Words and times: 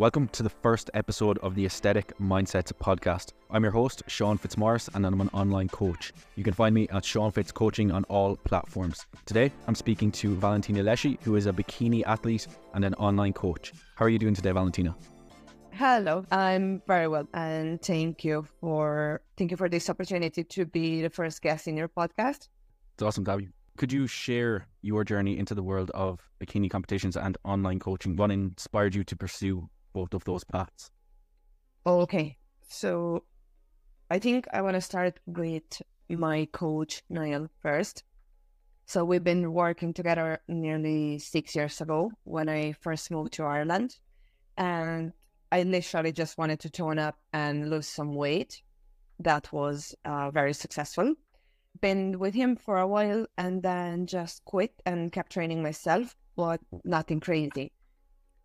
Welcome 0.00 0.28
to 0.28 0.42
the 0.42 0.48
first 0.48 0.88
episode 0.94 1.36
of 1.40 1.54
the 1.54 1.66
Aesthetic 1.66 2.16
Mindsets 2.18 2.72
podcast. 2.72 3.32
I'm 3.50 3.62
your 3.62 3.70
host, 3.70 4.02
Sean 4.06 4.38
Fitzmaurice, 4.38 4.88
and 4.94 5.04
I'm 5.04 5.20
an 5.20 5.28
online 5.34 5.68
coach. 5.68 6.14
You 6.36 6.42
can 6.42 6.54
find 6.54 6.74
me 6.74 6.88
at 6.88 7.04
Sean 7.04 7.30
Fitz 7.30 7.52
Coaching 7.52 7.92
on 7.92 8.04
all 8.04 8.36
platforms. 8.36 9.04
Today, 9.26 9.52
I'm 9.68 9.74
speaking 9.74 10.10
to 10.12 10.34
Valentina 10.36 10.82
Llesi, 10.82 11.20
who 11.22 11.36
is 11.36 11.44
a 11.44 11.52
bikini 11.52 12.02
athlete 12.06 12.46
and 12.72 12.82
an 12.82 12.94
online 12.94 13.34
coach. 13.34 13.74
How 13.94 14.06
are 14.06 14.08
you 14.08 14.18
doing 14.18 14.32
today, 14.32 14.52
Valentina? 14.52 14.96
Hello, 15.72 16.24
I'm 16.30 16.80
very 16.86 17.06
well, 17.06 17.28
and 17.34 17.82
thank 17.82 18.24
you 18.24 18.46
for 18.58 19.20
thank 19.36 19.50
you 19.50 19.58
for 19.58 19.68
this 19.68 19.90
opportunity 19.90 20.42
to 20.42 20.64
be 20.64 21.02
the 21.02 21.10
first 21.10 21.42
guest 21.42 21.68
in 21.68 21.76
your 21.76 21.88
podcast. 21.88 22.48
It's 22.94 23.02
awesome 23.02 23.26
to 23.26 23.32
have 23.32 23.42
you. 23.42 23.50
Could 23.76 23.92
you 23.92 24.06
share 24.06 24.66
your 24.80 25.04
journey 25.04 25.38
into 25.38 25.54
the 25.54 25.62
world 25.62 25.90
of 25.90 26.20
bikini 26.40 26.70
competitions 26.70 27.18
and 27.18 27.36
online 27.44 27.80
coaching? 27.80 28.16
What 28.16 28.30
inspired 28.30 28.94
you 28.94 29.04
to 29.04 29.14
pursue 29.14 29.68
both 29.92 30.14
of 30.14 30.24
those 30.24 30.44
paths? 30.44 30.90
Okay, 31.86 32.36
so 32.68 33.24
I 34.10 34.18
think 34.18 34.46
I 34.52 34.62
want 34.62 34.74
to 34.74 34.80
start 34.80 35.18
with 35.26 35.82
my 36.08 36.48
coach 36.52 37.02
Niall 37.08 37.48
first. 37.62 38.04
So 38.86 39.04
we've 39.04 39.22
been 39.22 39.52
working 39.52 39.94
together 39.94 40.40
nearly 40.48 41.18
six 41.18 41.54
years 41.54 41.80
ago 41.80 42.10
when 42.24 42.48
I 42.48 42.72
first 42.72 43.10
moved 43.10 43.34
to 43.34 43.44
Ireland, 43.44 43.96
and 44.56 45.12
I 45.52 45.62
literally 45.62 46.12
just 46.12 46.38
wanted 46.38 46.60
to 46.60 46.70
tone 46.70 46.98
up 46.98 47.16
and 47.32 47.70
lose 47.70 47.86
some 47.86 48.14
weight. 48.14 48.62
That 49.20 49.52
was 49.52 49.94
uh, 50.04 50.30
very 50.30 50.54
successful. 50.54 51.14
Been 51.80 52.18
with 52.18 52.34
him 52.34 52.56
for 52.56 52.78
a 52.78 52.86
while 52.86 53.26
and 53.38 53.62
then 53.62 54.06
just 54.06 54.44
quit 54.44 54.74
and 54.84 55.12
kept 55.12 55.32
training 55.32 55.62
myself, 55.62 56.16
but 56.36 56.60
nothing 56.84 57.20
crazy. 57.20 57.72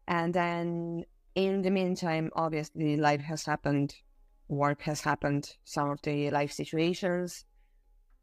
And 0.07 0.33
then 0.33 1.05
in 1.36 1.61
the 1.61 1.69
meantime, 1.69 2.31
obviously, 2.33 2.95
life 2.95 3.22
has 3.22 3.45
happened, 3.45 3.94
work 4.47 4.81
has 4.83 5.02
happened, 5.02 5.55
some 5.66 5.89
of 5.89 6.02
the 6.02 6.31
life 6.31 6.53
situations. 6.53 7.45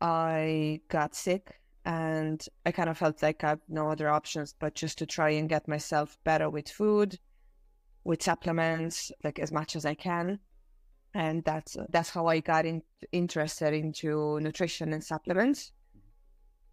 I 0.00 0.80
got 0.88 1.14
sick 1.14 1.60
and 1.84 2.44
I 2.64 2.72
kind 2.72 2.88
of 2.88 2.98
felt 2.98 3.22
like 3.22 3.44
I 3.44 3.50
had 3.50 3.60
no 3.68 3.90
other 3.90 4.08
options 4.08 4.54
but 4.58 4.74
just 4.74 4.98
to 4.98 5.06
try 5.06 5.30
and 5.30 5.48
get 5.48 5.68
myself 5.68 6.16
better 6.24 6.48
with 6.48 6.68
food, 6.68 7.18
with 8.02 8.22
supplements, 8.22 9.12
like 9.22 9.38
as 9.38 9.52
much 9.52 9.76
as 9.76 9.84
I 9.84 9.94
can. 9.94 10.40
And 11.14 11.44
that's 11.44 11.76
that's 11.90 12.08
how 12.10 12.26
I 12.26 12.40
got 12.40 12.64
in, 12.64 12.82
interested 13.12 13.74
into 13.74 14.40
nutrition 14.40 14.94
and 14.94 15.04
supplements. 15.04 15.72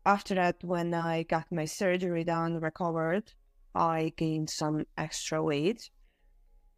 After 0.05 0.35
that, 0.35 0.63
when 0.63 0.93
I 0.93 1.23
got 1.23 1.51
my 1.51 1.65
surgery 1.65 2.23
done, 2.23 2.61
recovered, 2.61 3.33
I 3.75 4.13
gained 4.15 4.49
some 4.49 4.85
extra 4.97 5.43
weight 5.43 5.89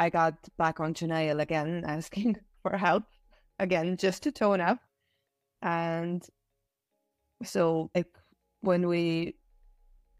I 0.01 0.09
got 0.09 0.33
back 0.57 0.79
onto 0.79 1.05
Niall 1.05 1.41
again, 1.41 1.83
asking 1.87 2.37
for 2.63 2.75
help 2.75 3.03
again, 3.59 3.97
just 3.97 4.23
to 4.23 4.31
tone 4.31 4.59
up. 4.59 4.79
And 5.61 6.25
so, 7.43 7.91
like, 7.93 8.07
when 8.61 8.87
we 8.87 9.35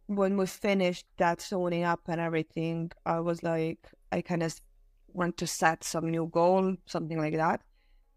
when 0.06 0.38
we 0.38 0.46
finished 0.46 1.08
that 1.18 1.40
toning 1.40 1.84
up 1.84 2.02
and 2.08 2.22
everything, 2.22 2.92
I 3.08 3.22
was 3.22 3.42
like, 3.42 3.80
I 4.12 4.22
kind 4.22 4.44
of 4.44 4.54
want 5.08 5.38
to 5.38 5.48
set 5.48 5.84
some 5.84 6.12
new 6.12 6.28
goal, 6.28 6.76
something 6.86 7.18
like 7.18 7.38
that. 7.38 7.62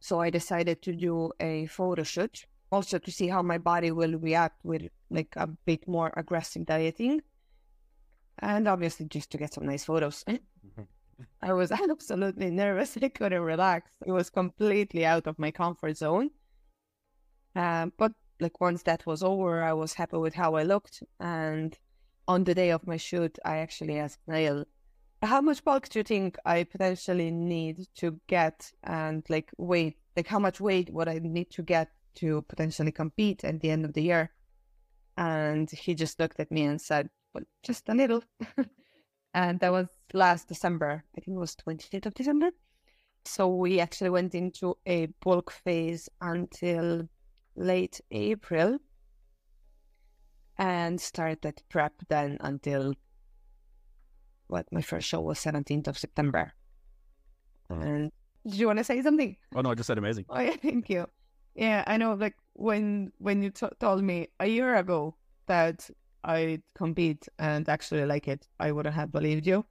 So 0.00 0.20
I 0.20 0.28
decided 0.28 0.82
to 0.82 0.92
do 0.92 1.32
a 1.40 1.64
photo 1.66 2.02
shoot, 2.02 2.44
also 2.70 2.98
to 2.98 3.10
see 3.10 3.28
how 3.28 3.42
my 3.42 3.56
body 3.56 3.90
will 3.90 4.18
react 4.18 4.58
with 4.64 4.82
like 5.08 5.32
a 5.36 5.46
bit 5.46 5.88
more 5.88 6.12
aggressive 6.14 6.66
dieting, 6.66 7.22
and 8.40 8.68
obviously 8.68 9.06
just 9.06 9.30
to 9.30 9.38
get 9.38 9.54
some 9.54 9.64
nice 9.64 9.84
photos. 9.84 10.24
Mm-hmm. 10.24 10.82
I 11.42 11.52
was 11.52 11.70
absolutely 11.90 12.50
nervous. 12.50 12.96
I 13.00 13.08
couldn't 13.08 13.42
relax. 13.42 13.90
It 14.06 14.12
was 14.12 14.30
completely 14.30 15.04
out 15.04 15.26
of 15.26 15.38
my 15.38 15.50
comfort 15.50 15.96
zone. 15.96 16.30
Um, 17.56 17.92
but 17.96 18.12
like 18.40 18.60
once 18.60 18.82
that 18.84 19.06
was 19.06 19.22
over, 19.22 19.62
I 19.62 19.72
was 19.72 19.94
happy 19.94 20.16
with 20.16 20.34
how 20.34 20.54
I 20.54 20.62
looked. 20.64 21.02
And 21.20 21.76
on 22.26 22.44
the 22.44 22.54
day 22.54 22.70
of 22.70 22.86
my 22.86 22.96
shoot, 22.96 23.38
I 23.44 23.58
actually 23.58 23.98
asked 23.98 24.20
Niall, 24.26 24.64
how 25.22 25.40
much 25.40 25.64
bulk 25.64 25.88
do 25.88 26.00
you 26.00 26.02
think 26.02 26.36
I 26.44 26.64
potentially 26.64 27.30
need 27.30 27.86
to 27.96 28.20
get 28.26 28.70
and 28.82 29.24
like 29.28 29.50
weight, 29.56 29.96
like 30.16 30.26
how 30.26 30.38
much 30.38 30.60
weight 30.60 30.92
would 30.92 31.08
I 31.08 31.18
need 31.22 31.50
to 31.52 31.62
get 31.62 31.90
to 32.16 32.42
potentially 32.42 32.92
compete 32.92 33.44
at 33.44 33.60
the 33.60 33.70
end 33.70 33.84
of 33.84 33.94
the 33.94 34.02
year? 34.02 34.30
And 35.16 35.70
he 35.70 35.94
just 35.94 36.18
looked 36.18 36.40
at 36.40 36.50
me 36.50 36.64
and 36.64 36.80
said, 36.80 37.08
well, 37.32 37.44
just 37.62 37.88
a 37.88 37.94
little. 37.94 38.22
and 39.34 39.58
that 39.60 39.72
was 39.72 39.88
last 40.12 40.48
December. 40.48 41.04
I 41.16 41.20
think 41.20 41.36
it 41.36 41.40
was 41.40 41.56
28th 41.56 42.06
of 42.06 42.14
December. 42.14 42.50
So 43.24 43.48
we 43.48 43.80
actually 43.80 44.10
went 44.10 44.34
into 44.34 44.76
a 44.86 45.06
bulk 45.22 45.50
phase 45.50 46.08
until 46.20 47.08
late 47.56 48.00
April 48.10 48.78
and 50.56 51.00
started 51.00 51.62
prep 51.68 51.94
then 52.08 52.36
until 52.40 52.94
what 54.46 54.66
my 54.70 54.82
first 54.82 55.08
show 55.08 55.20
was 55.20 55.38
17th 55.38 55.88
of 55.88 55.98
September. 55.98 56.52
Mm. 57.70 57.82
And 57.84 58.12
did 58.46 58.54
you 58.54 58.66
want 58.66 58.78
to 58.78 58.84
say 58.84 59.02
something? 59.02 59.36
Oh 59.54 59.62
no, 59.62 59.70
I 59.70 59.74
just 59.74 59.88
said 59.88 59.98
amazing. 59.98 60.26
Oh 60.28 60.40
yeah, 60.48 60.56
thank 60.62 60.88
you. 60.88 61.08
Yeah, 61.54 61.82
I 61.86 61.96
know. 61.96 62.14
Like 62.14 62.36
when 62.52 63.10
when 63.18 63.42
you 63.42 63.50
t- 63.50 63.66
told 63.80 64.04
me 64.04 64.28
a 64.38 64.46
year 64.46 64.76
ago 64.76 65.16
that 65.46 65.88
I 66.24 66.62
compete 66.74 67.28
and 67.38 67.68
actually 67.68 68.06
like 68.06 68.28
it, 68.28 68.48
I 68.58 68.72
wouldn't 68.72 68.94
have 68.94 69.12
believed 69.12 69.46
you. 69.46 69.66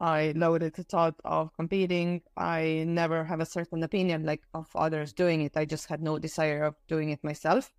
I 0.00 0.32
loathed 0.34 0.76
the 0.76 0.84
thought 0.84 1.16
of 1.24 1.52
competing. 1.54 2.22
I 2.36 2.84
never 2.86 3.24
have 3.24 3.40
a 3.40 3.46
certain 3.46 3.82
opinion 3.82 4.24
like 4.24 4.42
of 4.54 4.68
others 4.74 5.12
doing 5.12 5.42
it. 5.42 5.56
I 5.56 5.66
just 5.66 5.88
had 5.88 6.00
no 6.00 6.18
desire 6.18 6.64
of 6.64 6.76
doing 6.88 7.10
it 7.10 7.22
myself. 7.22 7.70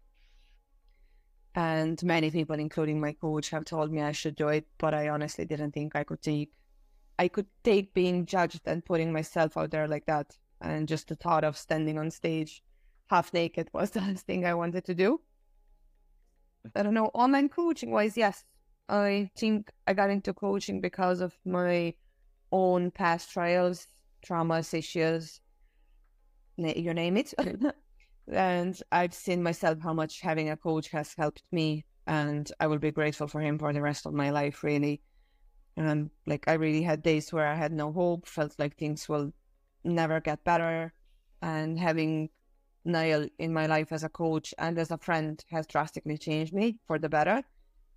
And 1.55 2.01
many 2.03 2.29
people, 2.29 2.59
including 2.59 2.99
my 2.99 3.13
coach, 3.13 3.49
have 3.49 3.65
told 3.65 3.91
me 3.91 4.01
I 4.01 4.11
should 4.11 4.35
do 4.35 4.49
it, 4.49 4.67
but 4.77 4.93
I 4.93 5.09
honestly 5.09 5.45
didn't 5.45 5.71
think 5.71 5.95
I 5.95 6.03
could 6.03 6.21
take 6.21 6.51
I 7.17 7.27
could 7.27 7.47
take 7.63 7.93
being 7.93 8.25
judged 8.25 8.61
and 8.65 8.83
putting 8.83 9.11
myself 9.13 9.57
out 9.57 9.71
there 9.71 9.87
like 9.87 10.05
that. 10.05 10.37
And 10.59 10.87
just 10.87 11.07
the 11.07 11.15
thought 11.15 11.43
of 11.43 11.57
standing 11.57 11.97
on 11.97 12.11
stage 12.11 12.63
half 13.09 13.33
naked 13.33 13.69
was 13.73 13.91
the 13.91 14.01
last 14.01 14.25
thing 14.25 14.45
I 14.45 14.53
wanted 14.53 14.85
to 14.85 14.95
do. 14.95 15.21
I 16.75 16.83
don't 16.83 16.93
know, 16.93 17.07
online 17.13 17.49
coaching 17.49 17.91
wise, 17.91 18.17
yes. 18.17 18.43
I 18.89 19.29
think 19.37 19.71
I 19.87 19.93
got 19.93 20.09
into 20.09 20.33
coaching 20.33 20.81
because 20.81 21.21
of 21.21 21.33
my 21.45 21.93
own 22.51 22.91
past 22.91 23.31
trials, 23.31 23.87
traumas, 24.25 24.73
issues, 24.73 25.39
you 26.57 26.93
name 26.93 27.17
it. 27.17 27.33
and 28.31 28.79
I've 28.91 29.13
seen 29.13 29.43
myself 29.43 29.79
how 29.81 29.93
much 29.93 30.21
having 30.21 30.49
a 30.49 30.57
coach 30.57 30.89
has 30.89 31.13
helped 31.17 31.43
me. 31.51 31.85
And 32.07 32.51
I 32.59 32.67
will 32.67 32.79
be 32.79 32.91
grateful 32.91 33.27
for 33.27 33.41
him 33.41 33.57
for 33.57 33.71
the 33.71 33.81
rest 33.81 34.05
of 34.05 34.13
my 34.13 34.31
life, 34.31 34.63
really. 34.63 35.01
And 35.77 36.09
like, 36.25 36.47
I 36.47 36.53
really 36.53 36.81
had 36.81 37.01
days 37.03 37.31
where 37.31 37.47
I 37.47 37.55
had 37.55 37.71
no 37.71 37.91
hope, 37.91 38.27
felt 38.27 38.55
like 38.59 38.77
things 38.77 39.07
will 39.07 39.31
never 39.83 40.19
get 40.19 40.43
better. 40.43 40.93
And 41.41 41.79
having 41.79 42.29
Niall 42.83 43.27
in 43.39 43.53
my 43.53 43.67
life 43.67 43.91
as 43.91 44.03
a 44.03 44.09
coach 44.09 44.53
and 44.57 44.77
as 44.77 44.91
a 44.91 44.97
friend 44.97 45.43
has 45.51 45.67
drastically 45.67 46.17
changed 46.17 46.53
me 46.53 46.77
for 46.87 46.97
the 46.97 47.09
better. 47.09 47.43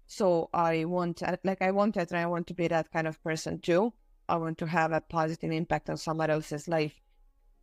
So 0.06 0.50
I 0.52 0.84
want, 0.84 1.22
uh, 1.22 1.36
like, 1.44 1.62
I 1.62 1.70
want 1.70 1.96
wanted, 1.96 2.12
and 2.12 2.20
I 2.20 2.26
want 2.26 2.46
to 2.48 2.54
be 2.54 2.68
that 2.68 2.90
kind 2.92 3.06
of 3.06 3.22
person 3.22 3.58
too. 3.60 3.92
I 4.28 4.36
want 4.36 4.58
to 4.58 4.66
have 4.66 4.92
a 4.92 5.00
positive 5.00 5.50
impact 5.50 5.90
on 5.90 5.96
somebody 5.96 6.32
else's 6.32 6.68
life 6.68 6.94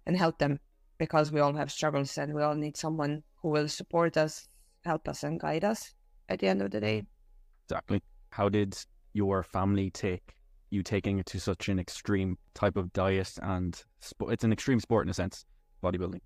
and 0.06 0.18
help 0.18 0.40
them 0.40 0.60
because 0.98 1.31
we 1.31 1.40
all 1.40 1.54
have 1.54 1.72
struggles 1.72 2.18
and 2.18 2.34
we 2.34 2.42
all 2.42 2.56
need 2.56 2.78
someone 2.78 3.24
who 3.42 3.50
will 3.50 3.68
support 3.68 4.18
us, 4.18 4.48
help 4.84 5.08
us, 5.08 5.24
and 5.24 5.40
guide 5.40 5.64
us 5.64 5.94
at 6.30 6.40
the 6.40 6.48
end 6.48 6.62
of 6.62 6.72
the 6.72 6.80
day. 6.80 6.98
Mm-hmm. 6.98 7.66
Exactly. 7.66 8.04
How 8.31 8.50
did 8.50 8.78
your 9.13 9.44
family 9.44 9.90
take 9.90 10.36
you 10.69 10.84
taking 10.84 11.19
it 11.19 11.25
to 11.28 11.40
such 11.40 11.69
an 11.69 11.80
extreme 11.80 12.38
type 12.54 12.78
of 12.78 12.94
diet 12.94 13.34
and 13.42 13.84
sp- 14.00 14.30
it's 14.30 14.44
an 14.44 14.54
extreme 14.54 14.80
sport 14.80 15.06
in 15.06 15.10
a 15.10 15.13
sense, 15.13 15.45
bodybuilding? 15.84 16.22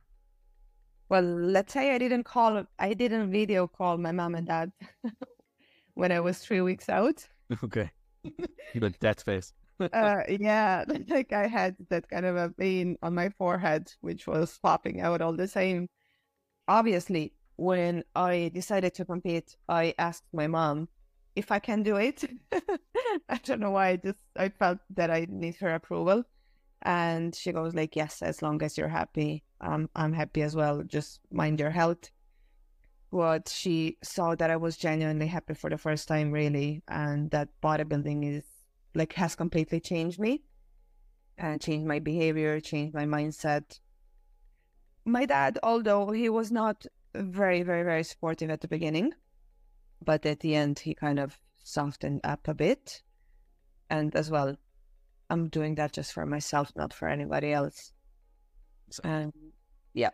Well, 1.10 1.24
let's 1.24 1.74
say 1.74 1.94
I 1.94 1.98
didn't 1.98 2.24
call, 2.24 2.66
I 2.80 2.94
didn't 2.94 3.32
video 3.32 3.68
call 3.68 3.98
my 3.98 4.12
mom 4.12 4.36
and 4.36 4.48
dad 4.48 4.72
when 5.94 6.12
I 6.12 6.20
was 6.20 6.40
three 6.40 6.62
weeks 6.62 6.90
out. 6.90 7.28
Okay. 7.64 7.92
You 8.74 8.82
got 8.82 9.00
death 9.00 9.24
face. 9.24 9.54
uh, 9.80 10.22
yeah, 10.28 10.84
like 11.08 11.32
I 11.32 11.48
had 11.48 11.76
that 11.90 12.10
kind 12.10 12.26
of 12.26 12.36
a 12.36 12.50
pain 12.50 12.98
on 13.04 13.14
my 13.16 13.30
forehead, 13.30 13.94
which 14.02 14.28
was 14.28 14.58
popping 14.62 15.00
out 15.02 15.22
all 15.22 15.34
the 15.34 15.48
same. 15.48 15.88
Obviously, 16.68 17.34
when 17.56 18.04
I 18.16 18.52
decided 18.54 18.94
to 18.96 19.06
compete, 19.06 19.56
I 19.70 19.94
asked 19.98 20.26
my 20.34 20.48
mom 20.48 20.90
if 21.36 21.52
I 21.52 21.60
can 21.60 21.84
do 21.84 21.96
it. 21.98 22.26
I 23.30 23.38
don't 23.44 23.62
know 23.62 23.72
why. 23.72 23.90
I 23.90 23.96
just 23.98 24.20
I 24.36 24.50
felt 24.50 24.80
that 24.96 25.10
I 25.12 25.28
need 25.30 25.56
her 25.58 25.74
approval, 25.76 26.24
and 26.82 27.34
she 27.34 27.54
goes 27.54 27.74
like, 27.74 27.96
"Yes, 27.96 28.22
as 28.22 28.42
long 28.42 28.62
as 28.64 28.78
you're 28.78 28.90
happy, 28.90 29.45
um, 29.66 29.90
I'm 29.96 30.14
happy 30.14 30.42
as 30.44 30.56
well. 30.56 30.84
Just 30.84 31.20
mind 31.32 31.60
your 31.60 31.72
health." 31.72 32.12
But 33.12 33.50
she 33.50 33.98
saw 34.04 34.36
that 34.36 34.50
I 34.52 34.58
was 34.58 34.78
genuinely 34.78 35.28
happy 35.28 35.54
for 35.56 35.70
the 35.70 35.78
first 35.78 36.08
time, 36.08 36.32
really, 36.32 36.84
and 36.88 37.32
that 37.32 37.50
bodybuilding 37.62 38.20
is 38.38 38.44
like 38.94 39.14
has 39.14 39.36
completely 39.36 39.80
changed 39.80 40.20
me. 40.20 40.44
and 41.38 41.62
changed 41.62 41.88
my 41.88 42.00
behavior, 42.00 42.60
changed 42.62 42.94
my 42.96 43.06
mindset. 43.06 43.80
My 45.06 45.26
dad, 45.26 45.60
although 45.64 46.12
he 46.12 46.30
was 46.30 46.52
not 46.52 46.86
very, 47.14 47.62
very, 47.64 47.84
very 47.84 48.04
supportive 48.04 48.50
at 48.50 48.62
the 48.62 48.68
beginning, 48.68 49.14
but 50.04 50.26
at 50.26 50.40
the 50.40 50.56
end, 50.56 50.80
he 50.80 50.94
kind 50.94 51.20
of 51.20 51.40
softened 51.64 52.22
up 52.24 52.48
a 52.48 52.54
bit. 52.54 53.04
And 53.90 54.16
as 54.16 54.32
well, 54.32 54.56
I'm 55.30 55.50
doing 55.50 55.76
that 55.76 55.94
just 55.94 56.14
for 56.14 56.26
myself, 56.26 56.72
not 56.76 56.94
for 56.94 57.08
anybody 57.10 57.52
else. 57.54 57.94
So- 58.90 59.02
And 59.04 59.34
yeah. 59.96 60.12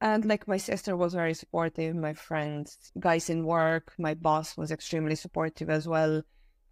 And 0.00 0.24
like 0.24 0.48
my 0.48 0.56
sister 0.56 0.96
was 0.96 1.14
very 1.14 1.34
supportive, 1.34 1.94
my 1.94 2.14
friends, 2.14 2.92
guys 2.98 3.30
in 3.30 3.44
work, 3.44 3.92
my 3.98 4.14
boss 4.14 4.56
was 4.56 4.70
extremely 4.70 5.14
supportive 5.14 5.70
as 5.70 5.86
well 5.86 6.22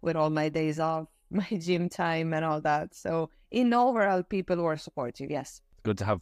with 0.01 0.15
all 0.15 0.29
my 0.29 0.49
days 0.49 0.79
off, 0.79 1.07
my 1.31 1.47
gym 1.59 1.87
time 1.87 2.33
and 2.33 2.43
all 2.43 2.59
that. 2.61 2.95
So 2.95 3.29
in 3.51 3.73
overall 3.73 4.23
people 4.23 4.57
were 4.57 4.77
supportive, 4.77 5.29
yes. 5.29 5.61
It's 5.73 5.83
good 5.83 5.97
to 5.99 6.05
have 6.05 6.21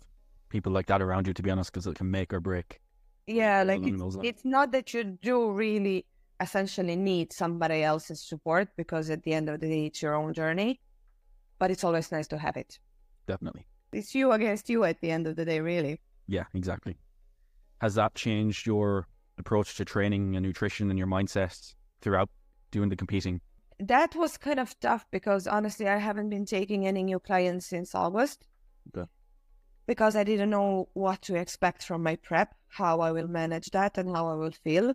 people 0.50 0.72
like 0.72 0.88
that 0.88 1.02
around 1.02 1.28
you, 1.28 1.34
to 1.34 1.44
be 1.44 1.50
honest, 1.50 1.72
because 1.72 1.88
it 1.88 1.96
can 1.96 2.12
make 2.12 2.34
or 2.34 2.40
break. 2.40 2.82
Yeah, 3.28 3.64
like 3.64 3.82
it's, 3.84 4.18
it's 4.22 4.46
not 4.46 4.72
that 4.74 4.94
you 4.94 5.04
do 5.04 5.52
really 5.52 6.06
essentially 6.40 6.96
need 6.96 7.34
somebody 7.34 7.82
else's 7.82 8.22
support 8.22 8.68
because 8.76 9.10
at 9.10 9.24
the 9.24 9.34
end 9.34 9.50
of 9.50 9.60
the 9.60 9.68
day 9.68 9.86
it's 9.88 10.02
your 10.02 10.16
own 10.16 10.34
journey. 10.34 10.80
But 11.58 11.72
it's 11.72 11.84
always 11.84 12.12
nice 12.12 12.28
to 12.28 12.38
have 12.38 12.58
it. 12.58 12.80
Definitely. 13.28 13.66
It's 13.96 14.14
you 14.14 14.34
against 14.34 14.70
you 14.70 14.84
at 14.84 15.00
the 15.00 15.10
end 15.10 15.26
of 15.26 15.38
the 15.38 15.46
day, 15.46 15.62
really. 15.62 16.02
Yeah, 16.28 16.44
exactly. 16.54 16.98
Has 17.80 17.96
that 17.96 18.14
changed 18.14 18.68
your 18.68 19.08
approach 19.38 19.76
to 19.78 19.86
training 19.86 20.36
and 20.36 20.46
nutrition 20.46 20.90
and 20.90 21.00
your 21.00 21.08
mindset 21.08 21.74
throughout 22.02 22.30
doing 22.72 22.90
the 22.90 22.98
competing? 22.98 23.40
That 23.80 24.14
was 24.14 24.38
kind 24.38 24.60
of 24.60 24.78
tough 24.82 25.06
because 25.12 25.48
honestly, 25.48 25.88
I 25.88 25.96
haven't 25.96 26.30
been 26.30 26.46
taking 26.46 26.86
any 26.86 27.04
new 27.04 27.20
clients 27.20 27.68
since 27.68 27.96
August. 27.96 28.46
Okay. 28.90 29.10
Because 29.88 30.18
I 30.18 30.26
didn't 30.26 30.50
know 30.50 30.90
what 30.94 31.22
to 31.24 31.36
expect 31.36 31.84
from 31.84 32.04
my 32.04 32.18
prep, 32.18 32.54
how 32.68 33.00
I 33.00 33.14
will 33.14 33.30
manage 33.30 33.70
that, 33.72 33.98
and 33.98 34.14
how 34.14 34.28
I 34.28 34.36
will 34.36 34.52
feel. 34.52 34.94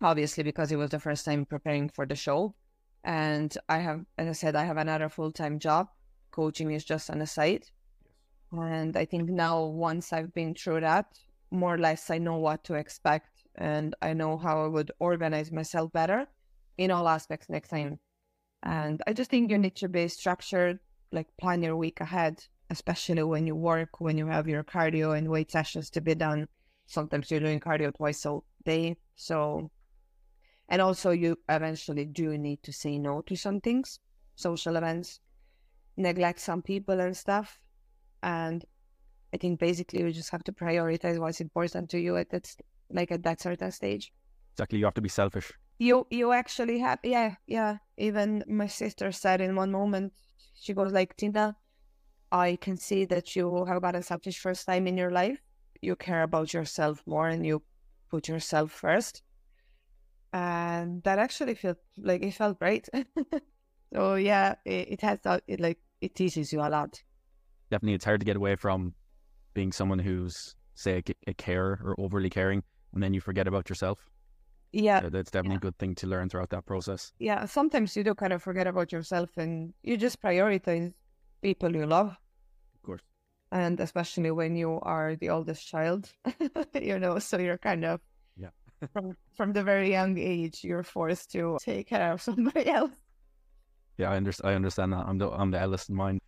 Obviously, 0.00 0.44
because 0.44 0.70
it 0.70 0.76
was 0.76 0.90
the 0.90 1.00
first 1.00 1.24
time 1.24 1.46
preparing 1.46 1.88
for 1.88 2.06
the 2.06 2.14
show. 2.14 2.54
And 3.02 3.56
I 3.68 3.78
have, 3.78 4.04
as 4.18 4.28
I 4.28 4.32
said, 4.32 4.54
I 4.54 4.64
have 4.64 4.76
another 4.76 5.08
full 5.08 5.32
time 5.32 5.58
job. 5.58 5.88
Coaching 6.30 6.70
is 6.70 6.84
just 6.84 7.10
on 7.10 7.18
the 7.18 7.26
side. 7.26 7.64
And 8.62 8.96
I 8.96 9.04
think 9.04 9.28
now, 9.28 9.64
once 9.64 10.12
I've 10.12 10.32
been 10.34 10.54
through 10.54 10.80
that, 10.80 11.06
more 11.50 11.74
or 11.74 11.78
less 11.78 12.10
I 12.10 12.18
know 12.18 12.36
what 12.36 12.64
to 12.64 12.74
expect 12.74 13.44
and 13.54 13.94
I 14.02 14.12
know 14.12 14.36
how 14.36 14.64
I 14.64 14.68
would 14.68 14.90
organize 14.98 15.52
myself 15.52 15.92
better 15.92 16.26
in 16.78 16.90
all 16.90 17.08
aspects 17.08 17.48
next 17.48 17.68
time. 17.68 17.98
And 18.62 19.02
I 19.06 19.12
just 19.12 19.30
think 19.30 19.50
you 19.50 19.58
need 19.58 19.76
to 19.76 19.88
be 19.88 20.08
structured, 20.08 20.80
like 21.12 21.28
plan 21.36 21.62
your 21.62 21.76
week 21.76 22.00
ahead, 22.00 22.44
especially 22.70 23.22
when 23.22 23.46
you 23.46 23.54
work, 23.54 24.00
when 24.00 24.18
you 24.18 24.26
have 24.26 24.48
your 24.48 24.64
cardio 24.64 25.16
and 25.16 25.28
weight 25.28 25.50
sessions 25.50 25.90
to 25.90 26.00
be 26.00 26.14
done. 26.14 26.48
Sometimes 26.86 27.30
you're 27.30 27.40
doing 27.40 27.60
cardio 27.60 27.94
twice 27.94 28.24
a 28.26 28.38
day. 28.64 28.96
So, 29.14 29.70
and 30.68 30.82
also 30.82 31.10
you 31.10 31.38
eventually 31.48 32.06
do 32.06 32.36
need 32.36 32.62
to 32.62 32.72
say 32.72 32.98
no 32.98 33.20
to 33.22 33.36
some 33.36 33.60
things, 33.60 34.00
social 34.34 34.76
events, 34.76 35.20
neglect 35.96 36.40
some 36.40 36.62
people 36.62 37.00
and 37.00 37.16
stuff. 37.16 37.60
And 38.24 38.64
I 39.34 39.38
think 39.38 39.60
basically 39.60 40.00
you 40.02 40.12
just 40.12 40.30
have 40.30 40.44
to 40.44 40.52
prioritize 40.52 41.18
what's 41.20 41.40
important 41.40 41.90
to 41.90 41.98
you 42.00 42.16
at 42.16 42.30
that, 42.30 42.46
like 42.90 43.12
at 43.12 43.22
that 43.24 43.40
certain 43.40 43.70
stage. 43.72 44.12
Exactly. 44.54 44.78
You 44.80 44.86
have 44.86 44.94
to 44.94 45.02
be 45.02 45.08
selfish. 45.08 45.52
you 45.78 46.06
you 46.10 46.32
actually 46.32 46.78
have 46.86 47.00
yeah 47.04 47.34
yeah. 47.46 47.78
Even 47.98 48.44
my 48.48 48.68
sister 48.68 49.12
said 49.12 49.40
in 49.40 49.56
one 49.56 49.72
moment 49.72 50.12
she 50.62 50.72
goes 50.72 50.92
like 50.92 51.16
tina 51.16 51.56
i 52.32 52.56
can 52.64 52.76
see 52.76 53.04
that 53.06 53.26
you 53.36 53.64
have 53.70 53.82
gotten 53.82 54.02
selfish 54.02 54.38
first 54.46 54.66
time 54.66 54.86
in 54.86 54.96
your 54.96 55.10
life. 55.10 55.38
You 55.82 55.96
care 55.96 56.22
about 56.22 56.54
yourself 56.54 57.02
more 57.06 57.28
and 57.34 57.44
you 57.46 57.62
put 58.10 58.28
yourself 58.28 58.70
first. 58.72 59.22
And 60.32 61.02
that 61.04 61.18
actually 61.18 61.54
felt 61.54 61.78
like 61.98 62.22
it 62.22 62.34
felt 62.34 62.58
great. 62.58 62.88
So 63.94 64.16
yeah 64.16 64.56
it, 64.64 64.88
it 64.94 65.00
has 65.02 65.18
uh, 65.24 65.40
it 65.46 65.60
like 65.60 65.78
it 66.00 66.14
teaches 66.14 66.52
you 66.52 66.60
a 66.60 66.68
lot 66.68 67.02
Definitely, 67.74 67.94
it's 67.94 68.04
hard 68.04 68.20
to 68.20 68.24
get 68.30 68.36
away 68.36 68.54
from 68.54 68.94
being 69.54 69.72
someone 69.72 69.98
who's, 69.98 70.54
say, 70.76 70.92
a, 71.26 71.30
a 71.32 71.34
carer 71.34 71.80
or 71.84 71.94
overly 71.98 72.30
caring, 72.30 72.62
and 72.92 73.02
then 73.02 73.12
you 73.14 73.20
forget 73.20 73.48
about 73.48 73.68
yourself. 73.68 73.98
yeah 74.84 74.98
Uh, 75.04 75.10
That's 75.14 75.30
definitely 75.36 75.56
a 75.62 75.66
good 75.66 75.78
thing 75.78 75.94
to 75.96 76.06
learn 76.06 76.28
throughout 76.28 76.50
that 76.50 76.66
process. 76.66 77.02
yeah 77.18 77.40
sometimes 77.46 77.96
you 77.96 78.02
do 78.04 78.14
kind 78.14 78.32
of 78.32 78.40
forget 78.48 78.66
about 78.72 78.88
yourself 78.96 79.30
and 79.42 79.52
you 79.88 79.94
just 80.06 80.16
prioritize 80.26 80.92
people 81.46 81.70
you 81.80 81.86
love 81.86 82.10
Of 82.76 82.80
course. 82.86 83.02
and 83.50 83.80
especially 83.80 84.30
when 84.40 84.52
you 84.62 84.70
are 84.94 85.10
the 85.22 85.30
oldest 85.36 85.62
child 85.72 86.02
you 86.88 86.96
know 87.02 87.18
so 87.28 87.34
you're 87.46 87.62
kind 87.70 87.84
of 87.90 87.96
Yeah. 88.44 88.52
from 88.92 89.06
from 89.38 89.48
the 89.56 89.64
very 89.72 89.90
young 89.98 90.12
age 90.34 90.56
you're 90.68 90.86
forced 90.98 91.26
to 91.34 91.42
take 91.70 91.86
care 91.94 92.12
of 92.14 92.22
somebody 92.28 92.66
else 92.78 92.96
Yeah, 94.00 94.10
I, 94.12 94.16
under- 94.20 94.42
I 94.50 94.52
understand 94.60 94.90
that. 94.94 95.04
I'm 95.08 95.18
the 95.22 95.28
I'm 95.40 95.50
the 95.54 95.60
eldest 95.66 95.86
in 95.90 95.94
mine. 96.04 96.18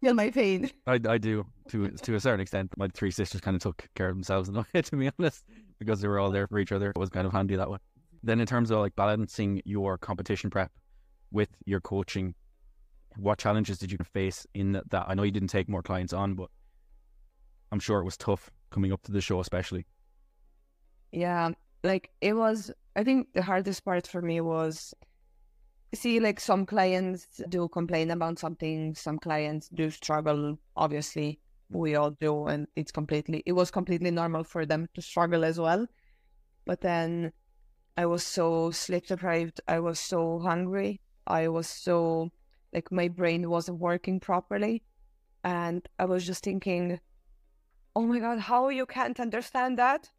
feel 0.04 0.14
my 0.14 0.30
pain 0.30 0.70
I, 0.86 1.00
I 1.08 1.18
do 1.18 1.46
to 1.68 1.90
to 1.90 2.14
a 2.14 2.20
certain 2.20 2.40
extent. 2.40 2.72
My 2.76 2.88
three 2.88 3.10
sisters 3.10 3.40
kind 3.40 3.54
of 3.54 3.62
took 3.62 3.88
care 3.94 4.08
of 4.08 4.16
themselves 4.16 4.48
in 4.48 4.56
a 4.56 4.66
way, 4.74 4.82
to 4.82 4.96
be 4.96 5.10
honest, 5.18 5.44
because 5.78 6.00
they 6.00 6.08
were 6.08 6.18
all 6.18 6.30
there 6.30 6.46
for 6.46 6.58
each 6.58 6.72
other. 6.72 6.90
It 6.90 6.98
was 6.98 7.10
kind 7.10 7.26
of 7.26 7.32
handy 7.32 7.56
that 7.56 7.70
way. 7.70 7.78
Then, 8.22 8.40
in 8.40 8.46
terms 8.46 8.70
of 8.70 8.78
like 8.80 8.96
balancing 8.96 9.62
your 9.64 9.98
competition 9.98 10.50
prep 10.50 10.72
with 11.30 11.50
your 11.64 11.80
coaching, 11.80 12.34
what 13.16 13.38
challenges 13.38 13.78
did 13.78 13.92
you 13.92 13.98
face 14.12 14.46
in 14.54 14.72
that? 14.72 14.90
that? 14.90 15.06
I 15.08 15.14
know 15.14 15.22
you 15.22 15.30
didn't 15.30 15.48
take 15.48 15.68
more 15.68 15.82
clients 15.82 16.12
on, 16.12 16.34
but 16.34 16.48
I'm 17.72 17.80
sure 17.80 18.00
it 18.00 18.04
was 18.04 18.16
tough 18.16 18.50
coming 18.70 18.92
up 18.92 19.02
to 19.04 19.12
the 19.12 19.20
show, 19.20 19.40
especially. 19.40 19.86
yeah 21.12 21.50
like 21.82 22.10
it 22.20 22.34
was 22.34 22.70
i 22.96 23.02
think 23.02 23.26
the 23.32 23.42
hardest 23.42 23.84
part 23.84 24.06
for 24.06 24.20
me 24.22 24.40
was 24.40 24.94
see 25.94 26.20
like 26.20 26.38
some 26.38 26.64
clients 26.64 27.40
do 27.48 27.68
complain 27.68 28.10
about 28.10 28.38
something 28.38 28.94
some 28.94 29.18
clients 29.18 29.68
do 29.68 29.90
struggle 29.90 30.58
obviously 30.76 31.40
we 31.70 31.94
all 31.94 32.10
do 32.10 32.46
and 32.46 32.66
it's 32.76 32.92
completely 32.92 33.42
it 33.46 33.52
was 33.52 33.70
completely 33.70 34.10
normal 34.10 34.44
for 34.44 34.66
them 34.66 34.88
to 34.94 35.02
struggle 35.02 35.44
as 35.44 35.58
well 35.58 35.86
but 36.64 36.80
then 36.80 37.32
i 37.96 38.06
was 38.06 38.22
so 38.22 38.70
sleep 38.70 39.06
deprived 39.06 39.60
i 39.68 39.78
was 39.78 39.98
so 39.98 40.38
hungry 40.38 41.00
i 41.26 41.48
was 41.48 41.68
so 41.68 42.30
like 42.72 42.90
my 42.92 43.08
brain 43.08 43.48
wasn't 43.48 43.78
working 43.78 44.20
properly 44.20 44.82
and 45.44 45.88
i 45.98 46.04
was 46.04 46.26
just 46.26 46.44
thinking 46.44 47.00
oh 47.96 48.02
my 48.02 48.18
god 48.18 48.38
how 48.38 48.68
you 48.68 48.86
can't 48.86 49.18
understand 49.18 49.78
that 49.78 50.10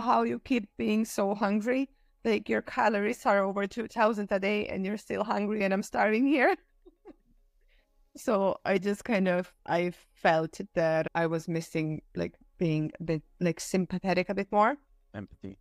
how 0.00 0.22
you 0.22 0.38
keep 0.38 0.68
being 0.76 1.04
so 1.04 1.34
hungry. 1.34 1.90
Like 2.26 2.48
your 2.48 2.60
calories 2.60 3.24
are 3.24 3.44
over 3.44 3.68
2000 3.68 4.28
a 4.32 4.40
day 4.40 4.66
and 4.66 4.84
you're 4.84 4.96
still 4.98 5.22
hungry 5.22 5.62
and 5.62 5.72
I'm 5.72 5.84
starving 5.84 6.26
here. 6.26 6.56
so 8.16 8.58
I 8.64 8.78
just 8.78 9.04
kind 9.04 9.28
of, 9.28 9.52
I 9.66 9.92
felt 10.14 10.60
that 10.74 11.06
I 11.14 11.26
was 11.26 11.46
missing 11.46 12.02
like 12.16 12.34
being 12.58 12.90
a 13.00 13.04
bit 13.04 13.22
like 13.40 13.60
sympathetic 13.60 14.28
a 14.28 14.34
bit 14.34 14.50
more. 14.50 14.76
Empathy 15.14 15.56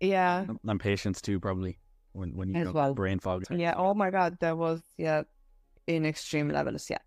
Yeah. 0.00 0.46
and, 0.48 0.58
and 0.66 0.80
patience 0.80 1.20
too, 1.20 1.38
probably 1.38 1.78
when 2.12 2.34
when 2.36 2.54
you 2.54 2.62
As 2.62 2.72
well. 2.72 2.94
brain 2.94 3.18
fog. 3.18 3.44
Yeah. 3.50 3.74
Oh 3.76 3.92
my 3.92 4.10
God. 4.10 4.38
That 4.40 4.56
was, 4.56 4.80
yeah, 4.96 5.22
in 5.86 6.06
extreme 6.06 6.48
levels. 6.48 6.88
Yeah. 6.88 6.98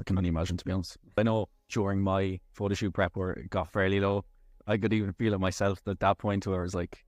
I 0.00 0.04
can 0.04 0.16
only 0.18 0.28
imagine, 0.28 0.56
to 0.56 0.64
be 0.64 0.70
honest. 0.70 0.98
I 1.16 1.24
know 1.24 1.48
during 1.68 2.00
my 2.00 2.38
photo 2.52 2.74
shoot 2.74 2.92
prep 2.94 3.16
where 3.16 3.30
it 3.32 3.50
got 3.50 3.72
fairly 3.72 3.98
low, 3.98 4.24
I 4.68 4.76
could 4.76 4.92
even 4.92 5.12
feel 5.14 5.34
it 5.34 5.40
myself 5.40 5.80
at 5.88 5.98
that 5.98 6.18
point 6.18 6.46
where 6.46 6.60
I 6.60 6.62
was 6.62 6.74
like, 6.76 7.04